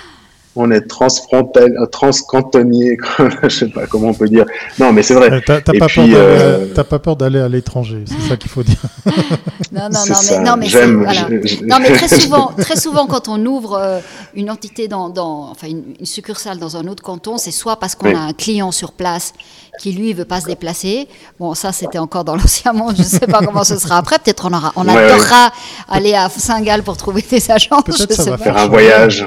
on 0.56 0.70
est 0.72 0.82
transfrontal, 0.82 1.74
transcantonnier, 1.92 2.98
je 3.44 3.50
sais 3.50 3.70
pas 3.70 3.88
comment 3.88 4.10
on 4.10 4.14
peut 4.14 4.30
dire. 4.30 4.46
Non, 4.80 4.94
mais 4.94 5.02
c'est 5.02 5.16
vrai. 5.16 5.42
T'as 5.46 5.62
pas, 5.62 5.88
euh... 5.98 6.68
pas, 6.84 7.00
peur 7.00 7.16
d'aller 7.16 7.40
à 7.40 7.50
l'étranger, 7.50 8.04
c'est 8.06 8.30
ça 8.30 8.38
qu'il 8.38 8.52
faut 8.52 8.64
dire. 8.64 8.78
non, 9.72 9.90
non, 9.92 10.00
non, 10.08 10.16
mais, 10.30 10.40
non, 10.40 10.58
mais, 10.58 10.68
voilà. 10.68 11.22
non, 11.64 11.78
mais 11.82 11.92
très 11.92 12.08
souvent, 12.20 12.52
très 12.58 12.76
souvent, 12.76 13.08
quand 13.08 13.28
on 13.30 13.44
ouvre 13.46 13.80
euh, 13.82 14.00
une 14.36 14.52
entité 14.52 14.88
dans, 14.88 15.10
dans 15.10 15.50
enfin 15.50 15.68
une, 15.68 16.06
succursale 16.06 16.60
dans 16.60 16.78
un 16.78 16.88
autre 16.88 17.02
canton, 17.02 17.38
c'est 17.38 17.52
soit 17.52 17.78
parce 17.78 17.96
qu'on 17.96 18.16
a 18.16 18.20
un 18.20 18.34
client 18.34 18.72
sur 18.72 18.92
place 18.92 19.34
qui 19.80 19.92
lui 19.92 20.14
veut 20.14 20.26
pas 20.26 20.40
se 20.40 20.46
déplacer. 20.46 21.08
Bon, 21.40 21.54
ça 21.54 21.72
c'était 21.72 21.98
encore 21.98 22.24
dans 22.24 22.36
l'ancien 22.38 22.74
monde, 22.74 22.96
je 22.98 23.04
sais 23.04 23.28
pas 23.28 23.40
comment 23.40 23.64
ce 23.64 23.78
sera 23.78 23.98
après. 23.98 24.20
Peut-être 24.20 24.50
on 24.50 24.54
aura, 24.54 24.72
on 24.76 24.88
adorera 24.88 25.52
aller 25.90 26.14
à 26.14 26.30
Saint-Gall 26.30 26.84
pour 26.84 26.98
trouver 26.98 27.24
des 27.30 27.52
agents. 27.52 27.82
Peut-être 27.82 28.14
ça 28.14 28.32
va 28.32 28.38
faire 28.38 28.58
un 28.58 28.68
voyage. 28.68 29.26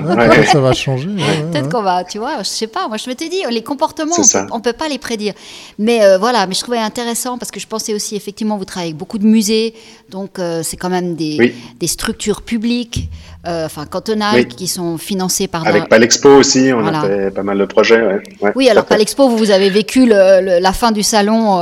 ça 0.50 0.60
va 0.60 0.72
changer. 0.72 1.08
Peut-être 1.50 1.68
qu'on 1.70 1.82
va, 1.82 2.04
tu 2.04 2.18
vois, 2.18 2.38
je 2.38 2.48
sais 2.48 2.66
pas. 2.66 2.88
Moi, 2.88 2.96
je 2.96 3.08
m'étais 3.08 3.28
dit, 3.28 3.42
les 3.50 3.62
comportements, 3.62 4.16
on 4.50 4.60
peut, 4.60 4.72
peut 4.72 4.76
pas 4.76 4.88
les 4.88 4.98
prédire. 4.98 5.34
Mais 5.78 6.04
euh, 6.04 6.18
voilà, 6.18 6.46
mais 6.46 6.54
je 6.54 6.60
trouvais 6.60 6.78
intéressant 6.78 7.38
parce 7.38 7.50
que 7.50 7.60
je 7.60 7.66
pensais 7.66 7.94
aussi, 7.94 8.16
effectivement, 8.16 8.56
vous 8.56 8.64
travaillez 8.64 8.90
avec 8.90 8.98
beaucoup 8.98 9.18
de 9.18 9.26
musées, 9.26 9.74
donc 10.10 10.38
euh, 10.38 10.62
c'est 10.62 10.76
quand 10.76 10.88
même 10.88 11.14
des, 11.14 11.54
des 11.78 11.86
structures 11.86 12.42
publiques. 12.42 13.08
Euh, 13.46 13.66
enfin 13.66 13.86
cantonales, 13.86 14.48
qui 14.48 14.66
sont 14.66 14.98
financées 14.98 15.46
par... 15.46 15.64
Avec 15.68 15.88
Palexpo 15.88 16.30
aussi, 16.30 16.72
on 16.74 16.84
a 16.84 17.00
fait 17.02 17.30
pas 17.30 17.44
mal 17.44 17.56
de 17.56 17.64
projets. 17.64 18.20
oui, 18.56 18.68
alors 18.68 18.86
Palexpo, 18.86 19.28
vous, 19.28 19.36
vous 19.36 19.52
avez 19.52 19.70
vécu 19.70 20.04
la 20.04 20.72
fin 20.72 20.90
du 20.90 21.04
salon 21.04 21.60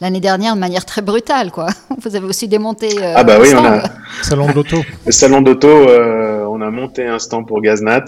l'année 0.00 0.20
dernière 0.20 0.54
de 0.54 0.60
manière 0.60 0.86
très 0.86 1.02
brutale, 1.02 1.50
quoi. 1.50 1.66
Vous 2.02 2.16
avez 2.16 2.26
aussi 2.26 2.48
démonté. 2.48 2.88
ah 3.14 3.24
bah 3.24 3.36
oui, 3.38 3.48
on 3.54 3.62
a. 3.62 3.82
Salon 4.22 4.50
d'auto. 4.52 4.78
Le 5.06 5.12
salon 5.12 5.42
d'auto, 5.42 5.68
on 5.68 6.62
a 6.62 6.70
monté 6.70 7.06
un 7.06 7.18
stand 7.18 7.46
pour 7.46 7.60
Gaznat. 7.60 8.06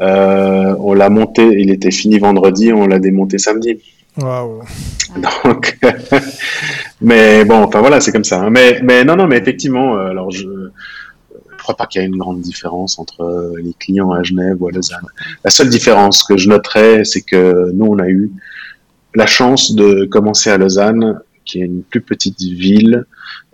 Euh, 0.00 0.74
on 0.78 0.94
l'a 0.94 1.10
monté, 1.10 1.42
il 1.58 1.70
était 1.70 1.90
fini 1.90 2.18
vendredi, 2.18 2.72
on 2.72 2.86
l'a 2.86 2.98
démonté 2.98 3.38
samedi. 3.38 3.78
Waouh. 4.20 4.62
Donc, 5.44 5.78
mais 7.00 7.44
bon, 7.44 7.62
enfin 7.62 7.80
voilà, 7.80 8.00
c'est 8.00 8.12
comme 8.12 8.24
ça. 8.24 8.42
Hein. 8.42 8.50
Mais, 8.50 9.04
non, 9.04 9.16
non, 9.16 9.26
mais 9.26 9.38
effectivement, 9.38 9.96
euh, 9.96 10.10
alors 10.10 10.30
je, 10.30 10.46
je 10.46 11.58
crois 11.58 11.76
pas 11.76 11.86
qu'il 11.86 12.00
y 12.00 12.04
a 12.04 12.06
une 12.06 12.16
grande 12.16 12.40
différence 12.40 12.98
entre 12.98 13.22
euh, 13.22 13.54
les 13.62 13.74
clients 13.74 14.12
à 14.12 14.22
Genève 14.22 14.56
ou 14.60 14.68
à 14.68 14.72
Lausanne. 14.72 15.06
La 15.44 15.50
seule 15.50 15.68
différence 15.68 16.22
que 16.22 16.36
je 16.36 16.48
noterais, 16.48 17.04
c'est 17.04 17.22
que 17.22 17.70
nous, 17.72 17.86
on 17.86 17.98
a 17.98 18.08
eu 18.08 18.30
la 19.14 19.26
chance 19.26 19.74
de 19.74 20.04
commencer 20.04 20.50
à 20.50 20.58
Lausanne, 20.58 21.20
qui 21.44 21.60
est 21.60 21.64
une 21.64 21.82
plus 21.82 22.00
petite 22.00 22.40
ville, 22.40 23.04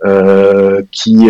euh, 0.05 0.83
qui, 0.91 1.29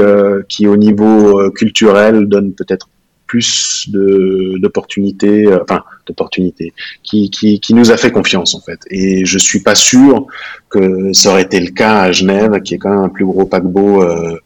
qui 0.49 0.67
au 0.67 0.75
niveau 0.75 1.49
culturel 1.51 2.25
donne 2.27 2.53
peut-être 2.53 2.89
plus 3.27 3.89
d'opportunités, 3.89 5.45
euh, 5.45 5.59
enfin 5.61 5.83
d'opportunités, 6.05 6.73
qui, 7.03 7.29
qui, 7.29 7.59
qui, 7.59 7.73
nous 7.73 7.91
a 7.91 7.97
fait 7.97 8.11
confiance 8.11 8.55
en 8.55 8.61
fait. 8.61 8.79
Et 8.89 9.25
je 9.25 9.37
suis 9.37 9.61
pas 9.61 9.75
sûr 9.75 10.25
que 10.69 11.13
ça 11.13 11.31
aurait 11.31 11.43
été 11.43 11.59
le 11.59 11.71
cas 11.71 12.01
à 12.01 12.11
Genève, 12.11 12.61
qui 12.61 12.75
est 12.75 12.77
quand 12.77 12.89
même 12.89 13.03
un 13.03 13.09
plus 13.09 13.25
gros 13.25 13.45
paquebot 13.45 14.01
euh, 14.01 14.37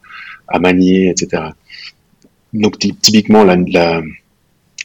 à 0.48 0.60
manier, 0.60 1.10
etc. 1.10 1.44
Donc 2.54 2.78
typiquement 2.80 3.44
la, 3.44 3.56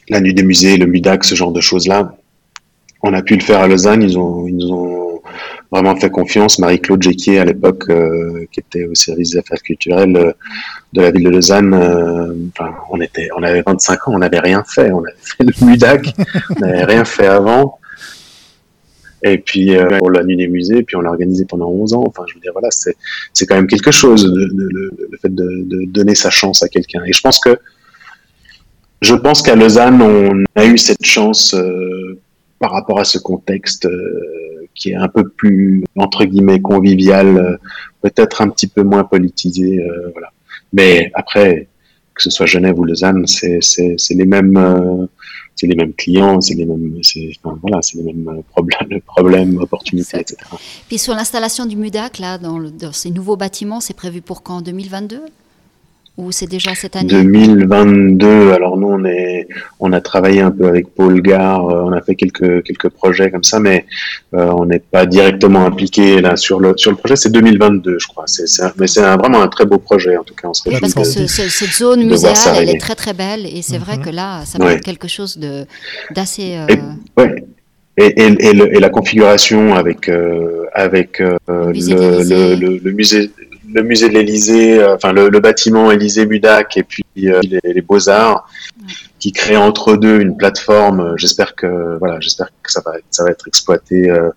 la, 0.09 0.21
nuit 0.21 0.33
des 0.33 0.43
musées, 0.43 0.77
le 0.77 0.85
MUDAC, 0.85 1.23
ce 1.23 1.35
genre 1.35 1.51
de 1.51 1.61
choses-là, 1.61 2.15
on 3.03 3.13
a 3.13 3.21
pu 3.21 3.35
le 3.35 3.41
faire 3.41 3.59
à 3.59 3.67
Lausanne. 3.67 4.03
Ils 4.03 4.17
ont, 4.17 4.47
ils 4.47 4.55
nous 4.55 4.71
ont 4.71 5.06
vraiment 5.71 5.95
fait 5.95 6.09
confiance. 6.09 6.59
Marie-Claude 6.59 7.01
Jequier, 7.01 7.39
à 7.39 7.45
l'époque, 7.45 7.83
euh, 7.89 8.45
qui 8.51 8.59
était 8.59 8.85
au 8.85 8.95
service 8.95 9.31
des 9.31 9.39
affaires 9.39 9.61
culturelles 9.61 10.15
euh, 10.15 10.31
de 10.93 11.01
la 11.01 11.11
ville 11.11 11.25
de 11.25 11.29
Lausanne, 11.29 11.73
euh, 11.73 12.33
enfin, 12.49 12.73
on 12.89 13.01
était, 13.01 13.29
on 13.35 13.43
avait 13.43 13.61
25 13.61 14.07
ans, 14.07 14.13
on 14.15 14.19
n'avait 14.19 14.39
rien 14.39 14.63
fait. 14.63 14.91
On 14.91 14.99
avait 14.99 15.15
fait 15.19 15.43
le 15.43 15.65
MUDAC, 15.65 16.07
on 16.55 16.59
n'avait 16.59 16.85
rien 16.85 17.05
fait 17.05 17.27
avant. 17.27 17.79
Et 19.23 19.39
puis 19.39 19.75
pour 19.97 20.11
la 20.11 20.23
nuit 20.23 20.37
des 20.37 20.47
musées, 20.47 20.83
puis 20.83 20.95
on 20.95 21.01
l'a 21.01 21.09
organisé 21.09 21.43
pendant 21.45 21.67
11 21.69 21.93
ans. 21.95 22.03
Enfin, 22.07 22.23
je 22.27 22.35
veux 22.35 22.39
dire, 22.39 22.51
voilà, 22.53 22.69
c'est 22.69 22.95
c'est 23.33 23.47
quand 23.47 23.55
même 23.55 23.65
quelque 23.65 23.89
chose 23.89 24.23
de, 24.23 24.29
de, 24.29 24.69
le 25.11 25.17
fait 25.19 25.33
de, 25.33 25.63
de, 25.65 25.85
donner 25.85 26.13
sa 26.13 26.29
chance 26.29 26.61
à 26.61 26.69
quelqu'un. 26.69 27.03
Et 27.03 27.13
je 27.13 27.19
pense 27.19 27.39
que 27.39 27.57
je 29.01 29.15
pense 29.15 29.41
qu'à 29.41 29.55
Lausanne, 29.55 30.01
on 30.03 30.43
a 30.55 30.65
eu 30.65 30.77
cette 30.77 31.03
chance 31.03 31.55
par 32.59 32.71
rapport 32.71 32.99
à 32.99 33.05
ce 33.05 33.17
contexte 33.17 33.87
qui 34.77 34.91
est 34.91 34.95
un 34.95 35.07
peu 35.07 35.27
plus 35.27 35.83
entre 35.97 36.23
guillemets 36.23 36.61
convivial, 36.61 37.37
euh, 37.37 37.57
peut-être 38.01 38.41
un 38.41 38.49
petit 38.49 38.67
peu 38.67 38.83
moins 38.83 39.03
politisé, 39.03 39.79
euh, 39.79 40.11
voilà. 40.13 40.31
Mais 40.71 41.11
après, 41.15 41.67
que 42.13 42.23
ce 42.23 42.29
soit 42.29 42.45
Genève 42.45 42.79
ou 42.79 42.83
Lausanne, 42.83 43.25
c'est 43.27 43.59
les 44.11 44.25
mêmes 44.25 44.57
euh, 44.57 45.05
c'est 45.55 45.67
les 45.67 45.75
mêmes 45.75 45.93
clients, 45.93 46.39
c'est 46.39 46.53
les 46.53 46.65
mêmes, 46.65 47.01
enfin, 47.43 47.57
voilà, 47.61 47.81
c'est 47.81 47.97
les 47.97 48.03
mêmes 48.03 48.43
problèmes, 48.51 49.01
problèmes 49.05 49.57
opportunités, 49.57 50.19
etc. 50.19 50.37
Puis 50.87 50.99
sur 50.99 51.15
l'installation 51.15 51.65
du 51.65 51.75
MUDAC, 51.75 52.19
là, 52.19 52.37
dans, 52.37 52.59
dans 52.59 52.91
ces 52.91 53.09
nouveaux 53.09 53.37
bâtiments, 53.37 53.79
c'est 53.79 53.95
prévu 53.95 54.21
pour 54.21 54.43
quand? 54.43 54.61
2022 54.61 55.21
ou 56.17 56.31
c'est 56.31 56.47
déjà 56.47 56.73
cette 56.75 56.95
année 56.95 57.07
2022. 57.07 58.51
Alors 58.51 58.77
nous, 58.77 58.87
on 58.87 59.05
est, 59.05 59.47
on 59.79 59.93
a 59.93 60.01
travaillé 60.01 60.41
un 60.41 60.51
peu 60.51 60.67
avec 60.67 60.93
Paul 60.93 61.21
Gare, 61.21 61.63
on 61.63 61.91
a 61.91 62.01
fait 62.01 62.15
quelques 62.15 62.63
quelques 62.63 62.89
projets 62.89 63.31
comme 63.31 63.43
ça, 63.43 63.59
mais 63.59 63.85
on 64.33 64.65
n'est 64.65 64.79
pas 64.79 65.05
directement 65.05 65.65
impliqué 65.65 66.19
là 66.21 66.35
sur 66.35 66.59
le 66.59 66.73
sur 66.77 66.91
le 66.91 66.97
projet. 66.97 67.15
C'est 67.15 67.31
2022, 67.31 67.97
je 67.99 68.07
crois. 68.07 68.23
C'est, 68.27 68.45
mais 68.79 68.87
c'est 68.87 69.01
vraiment 69.01 69.41
un 69.41 69.47
très 69.47 69.65
beau 69.65 69.77
projet 69.77 70.17
en 70.17 70.23
tout 70.23 70.35
cas. 70.35 70.47
On 70.47 70.69
oui, 70.69 70.77
parce 70.79 70.93
que 70.93 71.03
cette 71.03 71.73
zone 71.73 72.05
muséale, 72.05 72.35
elle 72.57 72.69
est 72.69 72.79
très 72.79 72.95
très 72.95 73.13
belle 73.13 73.45
et 73.45 73.61
c'est 73.61 73.77
vrai 73.77 73.97
mhm. 73.97 74.03
que 74.05 74.09
là, 74.09 74.43
ça 74.45 74.57
va 74.57 74.73
être 74.73 74.83
quelque 74.83 75.07
chose 75.07 75.37
de 75.37 75.65
d'assez. 76.15 76.57
ouais 77.17 77.43
et, 77.97 78.13
et, 78.21 78.49
et, 78.49 78.79
la 78.79 78.89
configuration 78.89 79.75
avec 79.75 80.07
euh, 80.07 80.65
avec 80.73 81.19
euh, 81.19 81.37
le, 81.47 82.55
le, 82.55 82.77
le, 82.77 82.91
musée 82.91 83.31
le 83.67 83.83
musée 83.83 84.09
de 84.09 84.13
l'Élysée, 84.13 84.79
euh, 84.79 84.95
enfin 84.95 85.13
le, 85.13 85.39
bâtiment 85.39 85.91
Élysée 85.91 86.25
Budac 86.25 86.77
et 86.77 86.83
puis 86.83 87.03
les, 87.15 87.59
les 87.63 87.81
Beaux 87.81 88.09
Arts, 88.09 88.49
qui 89.19 89.31
créent 89.31 89.57
entre 89.57 89.95
deux 89.95 90.19
une 90.19 90.37
plateforme. 90.37 91.13
J'espère 91.17 91.55
que 91.55 91.97
voilà, 91.99 92.19
j'espère 92.19 92.47
que 92.61 92.71
ça 92.71 92.81
va 92.85 92.93
ça 93.09 93.23
va 93.23 93.31
être 93.31 93.47
exploité 93.47 94.07
de 94.07 94.31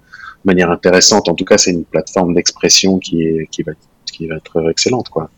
manière 0.44 0.70
intéressante. 0.70 1.28
En 1.28 1.34
tout 1.34 1.44
cas, 1.44 1.58
c'est 1.58 1.70
une 1.70 1.84
plateforme 1.84 2.34
d'expression 2.34 2.98
qui 2.98 3.22
est 3.22 3.48
qui 3.50 3.62
va 3.62 3.72
qui 4.12 4.26
va 4.26 4.36
être 4.36 4.70
excellente 4.70 5.08
quoi. 5.08 5.30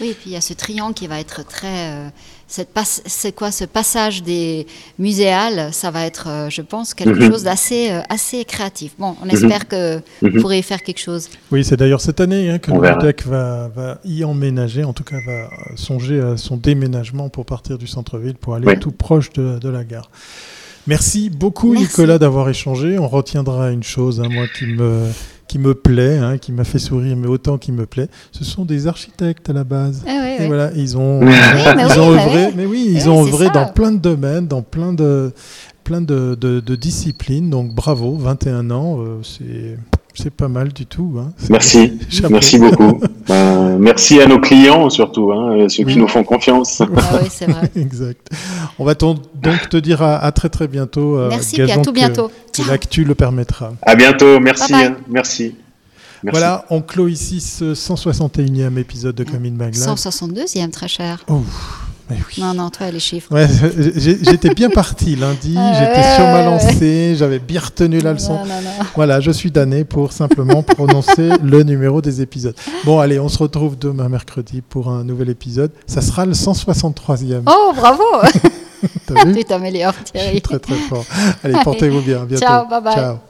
Oui, 0.00 0.08
et 0.08 0.14
puis 0.14 0.30
il 0.30 0.32
y 0.32 0.36
a 0.36 0.40
ce 0.40 0.54
triangle 0.54 0.94
qui 0.94 1.06
va 1.06 1.20
être 1.20 1.44
très. 1.46 1.90
Euh, 1.90 2.08
c'est 2.48 3.32
quoi 3.32 3.52
ce 3.52 3.64
passage 3.64 4.22
des 4.22 4.66
muséales 4.98 5.72
Ça 5.72 5.90
va 5.90 6.06
être, 6.06 6.28
euh, 6.28 6.50
je 6.50 6.62
pense, 6.62 6.94
quelque 6.94 7.20
mhm. 7.20 7.30
chose 7.30 7.42
d'assez 7.44 7.90
euh, 7.90 8.00
assez 8.08 8.44
créatif. 8.44 8.92
Bon, 8.98 9.14
on 9.22 9.26
mhm. 9.26 9.30
espère 9.32 9.68
que 9.68 10.00
vous 10.22 10.28
mhm. 10.28 10.40
pourrez 10.40 10.58
y 10.58 10.62
faire 10.62 10.82
quelque 10.82 11.00
chose. 11.00 11.28
Oui, 11.52 11.64
c'est 11.64 11.76
d'ailleurs 11.76 12.00
cette 12.00 12.20
année 12.20 12.50
hein, 12.50 12.58
que 12.58 12.70
le 12.70 12.80
MUDEC 12.80 13.26
va, 13.26 13.68
va, 13.68 13.98
y 14.04 14.24
emménager, 14.24 14.84
en 14.84 14.92
tout 14.92 15.04
cas 15.04 15.18
va 15.24 15.48
songer 15.76 16.20
à 16.20 16.36
son 16.36 16.56
déménagement 16.56 17.28
pour 17.28 17.44
partir 17.44 17.78
du 17.78 17.86
centre-ville, 17.86 18.34
pour 18.34 18.54
aller 18.54 18.78
tout 18.78 18.92
proche 18.92 19.32
de, 19.32 19.58
de, 19.58 19.68
la 19.68 19.84
gare. 19.84 20.10
Merci 20.86 21.30
beaucoup 21.30 21.74
Nicolas 21.74 22.18
d'avoir 22.18 22.48
échangé. 22.48 22.98
On 22.98 23.06
retiendra 23.06 23.70
une 23.70 23.82
chose, 23.82 24.20
hein, 24.20 24.28
moi 24.30 24.46
qui 24.58 24.66
me 24.66 25.06
qui 25.50 25.58
me 25.58 25.74
plaît, 25.74 26.16
hein, 26.18 26.38
qui 26.38 26.52
m'a 26.52 26.62
fait 26.62 26.78
sourire, 26.78 27.16
mais 27.16 27.26
autant 27.26 27.58
qui 27.58 27.72
me 27.72 27.84
plaît, 27.84 28.06
ce 28.30 28.44
sont 28.44 28.64
des 28.64 28.86
architectes 28.86 29.50
à 29.50 29.52
la 29.52 29.64
base. 29.64 30.04
Ah 30.06 30.36
et 30.38 30.46
voilà, 30.46 30.70
ils 30.76 30.96
ont, 30.96 31.22
ils 31.22 31.98
ont 32.00 32.12
œuvré, 32.12 32.52
mais 32.54 32.66
oui, 32.66 32.88
ils 32.88 33.10
ont 33.10 33.26
œuvré 33.26 33.50
dans 33.50 33.66
plein 33.66 33.90
de 33.90 33.98
domaines, 33.98 34.46
dans 34.46 34.62
plein 34.62 34.92
de, 34.92 35.32
plein 35.82 36.02
de, 36.02 36.36
de, 36.36 36.76
disciplines. 36.76 37.50
Donc 37.50 37.74
bravo, 37.74 38.14
21 38.16 38.70
ans, 38.70 39.00
euh, 39.00 39.22
c'est 39.24 39.76
c'est 40.14 40.30
pas 40.30 40.48
mal 40.48 40.72
du 40.72 40.86
tout. 40.86 41.16
Hein. 41.18 41.32
Merci, 41.48 41.98
merci 42.28 42.58
beaucoup. 42.58 43.00
Ben, 43.28 43.78
merci 43.78 44.20
à 44.20 44.26
nos 44.26 44.40
clients 44.40 44.90
surtout, 44.90 45.30
hein, 45.30 45.68
ceux 45.68 45.84
qui 45.84 45.96
nous 45.96 46.08
font 46.08 46.24
confiance. 46.24 46.82
Ah 46.96 47.20
oui, 47.22 47.28
c'est 47.30 47.48
vrai. 47.48 47.70
exact. 47.76 48.28
On 48.76 48.84
va 48.84 48.94
donc 48.94 49.20
te 49.68 49.76
dire 49.76 50.02
à, 50.02 50.32
très 50.32 50.48
très 50.48 50.66
bientôt. 50.66 51.16
Euh, 51.16 51.28
merci, 51.28 51.60
et 51.60 51.70
à 51.70 51.78
tout 51.78 51.92
bientôt. 51.92 52.32
Que, 52.52 52.66
l'actu 52.68 53.04
le 53.04 53.14
permettra. 53.14 53.74
À 53.82 53.94
bientôt, 53.94 54.40
merci. 54.40 54.72
Merci. 55.08 55.54
Voilà, 56.24 56.64
on 56.70 56.82
clôt 56.82 57.08
ici 57.08 57.40
ce 57.40 57.74
161e 57.74 58.76
épisode 58.78 59.14
de 59.14 59.24
Coming 59.24 59.56
Magla. 59.56 59.94
162e, 59.94 60.70
très 60.70 60.88
cher. 60.88 61.24
Oh. 61.28 61.42
Non, 62.38 62.54
non, 62.54 62.70
toi, 62.70 62.90
les 62.90 63.00
chiffres. 63.00 63.32
Ouais, 63.32 63.46
j'étais 63.96 64.54
bien 64.54 64.70
parti 64.70 65.16
lundi, 65.16 65.54
ah 65.58 65.72
j'étais 65.78 66.14
sur 66.14 66.24
ma 66.24 66.44
lancée, 66.44 67.14
j'avais 67.16 67.38
bien 67.38 67.60
retenu 67.60 68.00
la 68.00 68.12
leçon. 68.12 68.38
Voilà, 68.94 69.20
je 69.20 69.30
suis 69.30 69.50
damné 69.50 69.84
pour 69.84 70.12
simplement 70.12 70.62
prononcer 70.62 71.30
le 71.42 71.62
numéro 71.62 72.00
des 72.00 72.22
épisodes. 72.22 72.54
Bon, 72.84 72.98
allez, 73.00 73.18
on 73.20 73.28
se 73.28 73.38
retrouve 73.38 73.78
demain 73.78 74.08
mercredi 74.08 74.62
pour 74.62 74.88
un 74.88 75.04
nouvel 75.04 75.30
épisode. 75.30 75.70
Ça 75.86 76.00
sera 76.00 76.26
le 76.26 76.32
163e. 76.32 77.42
Oh, 77.46 77.72
bravo 77.76 78.04
Tu 79.34 79.44
t'améliores, 79.44 79.94
Thierry. 80.04 80.40
très 80.40 80.58
très 80.58 80.74
fort. 80.74 81.04
Allez, 81.44 81.54
portez-vous 81.64 82.00
bien. 82.00 82.24
bientôt. 82.24 82.44
Ciao, 82.44 82.66
bye 82.68 82.82
bye. 82.82 82.94
Ciao. 82.94 83.29